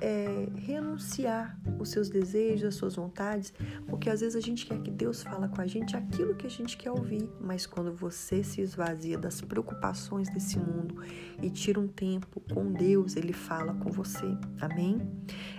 é, 0.00 0.48
renunciar 0.56 1.58
os 1.78 1.90
seus 1.90 2.08
desejos, 2.08 2.64
as 2.64 2.74
suas 2.74 2.96
vontades, 2.96 3.52
porque 3.86 4.10
às 4.10 4.20
vezes 4.20 4.36
a 4.36 4.40
gente 4.40 4.66
quer 4.66 4.80
que 4.80 4.90
Deus 4.90 5.22
fala 5.22 5.48
com 5.48 5.60
a 5.60 5.66
gente 5.66 5.96
aquilo 5.96 6.34
que 6.34 6.46
a 6.46 6.50
gente 6.50 6.76
quer 6.76 6.90
ouvir, 6.90 7.30
mas 7.40 7.66
quando 7.66 7.92
você 7.92 8.42
se 8.42 8.60
esvazia 8.60 9.16
das 9.16 9.40
preocupações 9.40 10.28
desse 10.28 10.58
mundo 10.58 11.02
e 11.42 11.50
tira 11.50 11.80
um 11.80 11.88
tempo 11.88 12.40
com 12.52 12.72
Deus, 12.72 13.16
Ele 13.16 13.32
fala 13.32 13.74
com 13.74 13.90
você. 13.90 14.26
Amém? 14.60 15.00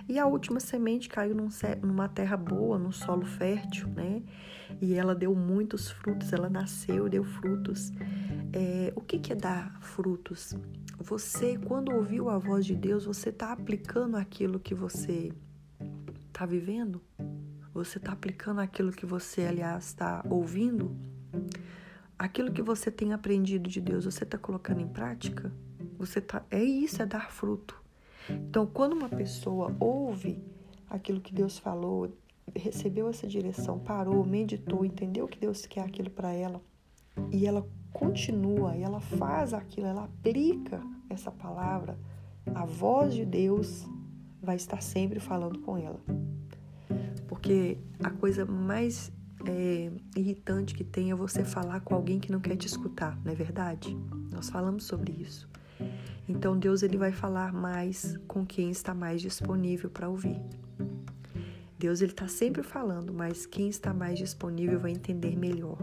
E 0.08 0.18
a 0.18 0.26
última 0.26 0.60
semente 0.60 1.08
caiu 1.08 1.34
num, 1.34 1.48
numa 1.82 2.08
terra 2.08 2.36
boa, 2.36 2.78
num 2.78 2.92
solo 2.92 3.24
fértil, 3.24 3.88
né? 3.88 4.22
E 4.80 4.94
ela 4.94 5.14
deu 5.14 5.34
muitos 5.34 5.90
frutos, 5.90 6.32
ela 6.32 6.48
nasceu, 6.50 7.08
deu 7.08 7.24
frutos. 7.24 7.92
É, 8.52 8.92
o 8.94 9.00
que, 9.00 9.18
que 9.18 9.32
é 9.32 9.36
dar 9.36 9.78
frutos? 9.80 10.54
Você, 11.00 11.56
quando 11.56 11.94
ouviu 11.94 12.28
a 12.28 12.38
voz 12.38 12.66
de 12.66 12.74
Deus, 12.74 13.04
você 13.04 13.30
está 13.38 13.52
aplicando 13.52 14.16
aquilo 14.16 14.58
que 14.58 14.74
você 14.74 15.32
está 16.26 16.44
vivendo? 16.44 17.00
Você 17.72 17.98
está 17.98 18.10
aplicando 18.10 18.60
aquilo 18.60 18.90
que 18.90 19.06
você, 19.06 19.42
aliás, 19.42 19.84
está 19.86 20.24
ouvindo? 20.28 20.96
Aquilo 22.18 22.52
que 22.52 22.60
você 22.60 22.90
tem 22.90 23.12
aprendido 23.12 23.70
de 23.70 23.80
Deus, 23.80 24.06
você 24.06 24.24
está 24.24 24.36
colocando 24.36 24.80
em 24.80 24.88
prática? 24.88 25.52
Você 25.96 26.20
tá, 26.20 26.44
é 26.50 26.60
isso, 26.60 27.00
é 27.00 27.06
dar 27.06 27.30
fruto. 27.30 27.80
Então, 28.28 28.66
quando 28.66 28.94
uma 28.94 29.08
pessoa 29.08 29.72
ouve 29.78 30.42
aquilo 30.90 31.20
que 31.20 31.32
Deus 31.32 31.60
falou, 31.60 32.12
recebeu 32.56 33.08
essa 33.08 33.28
direção, 33.28 33.78
parou, 33.78 34.26
meditou, 34.26 34.84
entendeu 34.84 35.28
que 35.28 35.38
Deus 35.38 35.64
quer 35.64 35.82
aquilo 35.82 36.10
para 36.10 36.32
ela, 36.32 36.60
e 37.30 37.46
ela 37.46 37.64
continua 37.92 38.76
e 38.76 38.82
ela 38.82 39.00
faz 39.00 39.54
aquilo, 39.54 39.86
ela 39.86 40.06
aplica 40.06 40.82
essa 41.08 41.30
palavra, 41.30 41.96
a 42.54 42.64
voz 42.64 43.14
de 43.14 43.24
Deus 43.24 43.86
vai 44.42 44.56
estar 44.56 44.80
sempre 44.82 45.20
falando 45.20 45.58
com 45.60 45.76
ela. 45.76 46.00
Porque 47.26 47.78
a 48.02 48.10
coisa 48.10 48.44
mais 48.44 49.12
é, 49.46 49.90
irritante 50.16 50.74
que 50.74 50.84
tem 50.84 51.10
é 51.10 51.14
você 51.14 51.44
falar 51.44 51.80
com 51.80 51.94
alguém 51.94 52.18
que 52.18 52.32
não 52.32 52.40
quer 52.40 52.56
te 52.56 52.66
escutar, 52.66 53.18
não 53.24 53.32
é 53.32 53.34
verdade? 53.34 53.96
Nós 54.32 54.48
falamos 54.48 54.84
sobre 54.84 55.12
isso. 55.12 55.48
Então 56.28 56.58
Deus 56.58 56.82
ele 56.82 56.96
vai 56.96 57.12
falar 57.12 57.52
mais 57.52 58.18
com 58.26 58.44
quem 58.44 58.70
está 58.70 58.92
mais 58.92 59.22
disponível 59.22 59.88
para 59.88 60.08
ouvir. 60.08 60.40
Deus 61.78 62.00
ele 62.00 62.12
está 62.12 62.26
sempre 62.26 62.62
falando, 62.62 63.14
mas 63.14 63.46
quem 63.46 63.68
está 63.68 63.94
mais 63.94 64.18
disponível 64.18 64.80
vai 64.80 64.90
entender 64.90 65.36
melhor. 65.36 65.78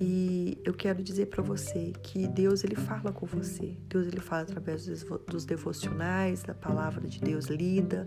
E 0.00 0.60
eu 0.64 0.72
quero 0.72 1.02
dizer 1.02 1.26
para 1.26 1.42
você 1.42 1.92
que 2.02 2.28
Deus 2.28 2.62
ele 2.62 2.76
fala 2.76 3.12
com 3.12 3.26
você. 3.26 3.76
Deus 3.88 4.06
ele 4.06 4.20
fala 4.20 4.42
através 4.42 4.86
dos 5.26 5.44
devocionais, 5.44 6.42
da 6.44 6.54
palavra 6.54 7.08
de 7.08 7.20
Deus 7.20 7.46
lida, 7.46 8.06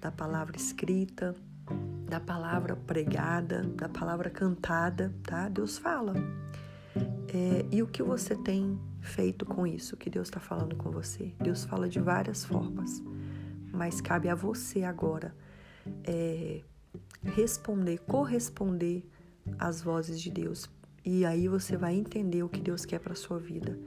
da 0.00 0.10
palavra 0.10 0.56
escrita, 0.56 1.36
da 2.08 2.18
palavra 2.18 2.74
pregada, 2.74 3.62
da 3.62 3.88
palavra 3.88 4.30
cantada, 4.30 5.14
tá? 5.22 5.48
Deus 5.48 5.78
fala. 5.78 6.14
É, 7.32 7.64
e 7.70 7.82
o 7.82 7.86
que 7.86 8.02
você 8.02 8.34
tem 8.34 8.76
feito 9.00 9.46
com 9.46 9.64
isso 9.64 9.96
que 9.96 10.10
Deus 10.10 10.26
está 10.26 10.40
falando 10.40 10.74
com 10.74 10.90
você? 10.90 11.32
Deus 11.38 11.64
fala 11.64 11.88
de 11.88 12.00
várias 12.00 12.44
formas, 12.44 13.00
mas 13.72 14.00
cabe 14.00 14.28
a 14.28 14.34
você 14.34 14.82
agora 14.82 15.32
é, 16.02 16.62
responder, 17.22 17.98
corresponder 17.98 19.08
às 19.58 19.80
vozes 19.80 20.20
de 20.20 20.30
Deus 20.30 20.68
e 21.10 21.24
aí 21.24 21.48
você 21.48 21.74
vai 21.74 21.94
entender 21.94 22.42
o 22.42 22.50
que 22.50 22.60
Deus 22.60 22.84
quer 22.84 23.00
para 23.00 23.14
sua 23.14 23.38
vida. 23.38 23.78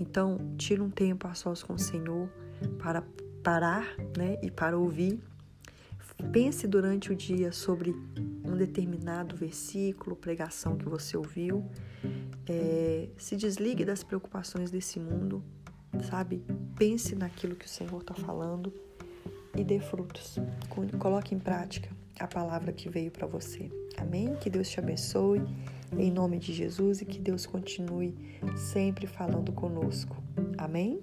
Então, 0.00 0.38
tira 0.56 0.82
um 0.82 0.88
tempo 0.88 1.28
a 1.28 1.34
sós 1.34 1.62
com 1.62 1.74
o 1.74 1.78
Senhor 1.78 2.30
para 2.78 3.04
parar, 3.42 3.94
né, 4.16 4.38
e 4.42 4.50
para 4.50 4.78
ouvir. 4.78 5.20
Pense 6.32 6.66
durante 6.66 7.12
o 7.12 7.14
dia 7.14 7.52
sobre 7.52 7.94
um 8.42 8.56
determinado 8.56 9.36
versículo, 9.36 10.16
pregação 10.16 10.74
que 10.78 10.88
você 10.88 11.14
ouviu. 11.14 11.62
É, 12.48 13.08
se 13.18 13.36
desligue 13.36 13.84
das 13.84 14.02
preocupações 14.02 14.70
desse 14.70 14.98
mundo, 14.98 15.44
sabe? 16.08 16.42
Pense 16.78 17.14
naquilo 17.14 17.54
que 17.54 17.66
o 17.66 17.68
Senhor 17.68 18.00
está 18.00 18.14
falando 18.14 18.72
e 19.54 19.62
dê 19.62 19.78
frutos. 19.78 20.38
Coloque 20.98 21.34
em 21.34 21.38
prática 21.38 21.90
a 22.18 22.26
palavra 22.26 22.72
que 22.72 22.88
veio 22.88 23.10
para 23.10 23.26
você. 23.26 23.70
Amém? 23.98 24.34
Que 24.36 24.48
Deus 24.48 24.70
te 24.70 24.80
abençoe 24.80 25.42
em 25.98 26.10
nome 26.10 26.38
de 26.38 26.52
Jesus 26.52 27.00
e 27.00 27.04
que 27.04 27.18
Deus 27.18 27.46
continue 27.46 28.14
sempre 28.56 29.06
falando 29.06 29.52
conosco. 29.52 30.16
Amém? 30.58 31.02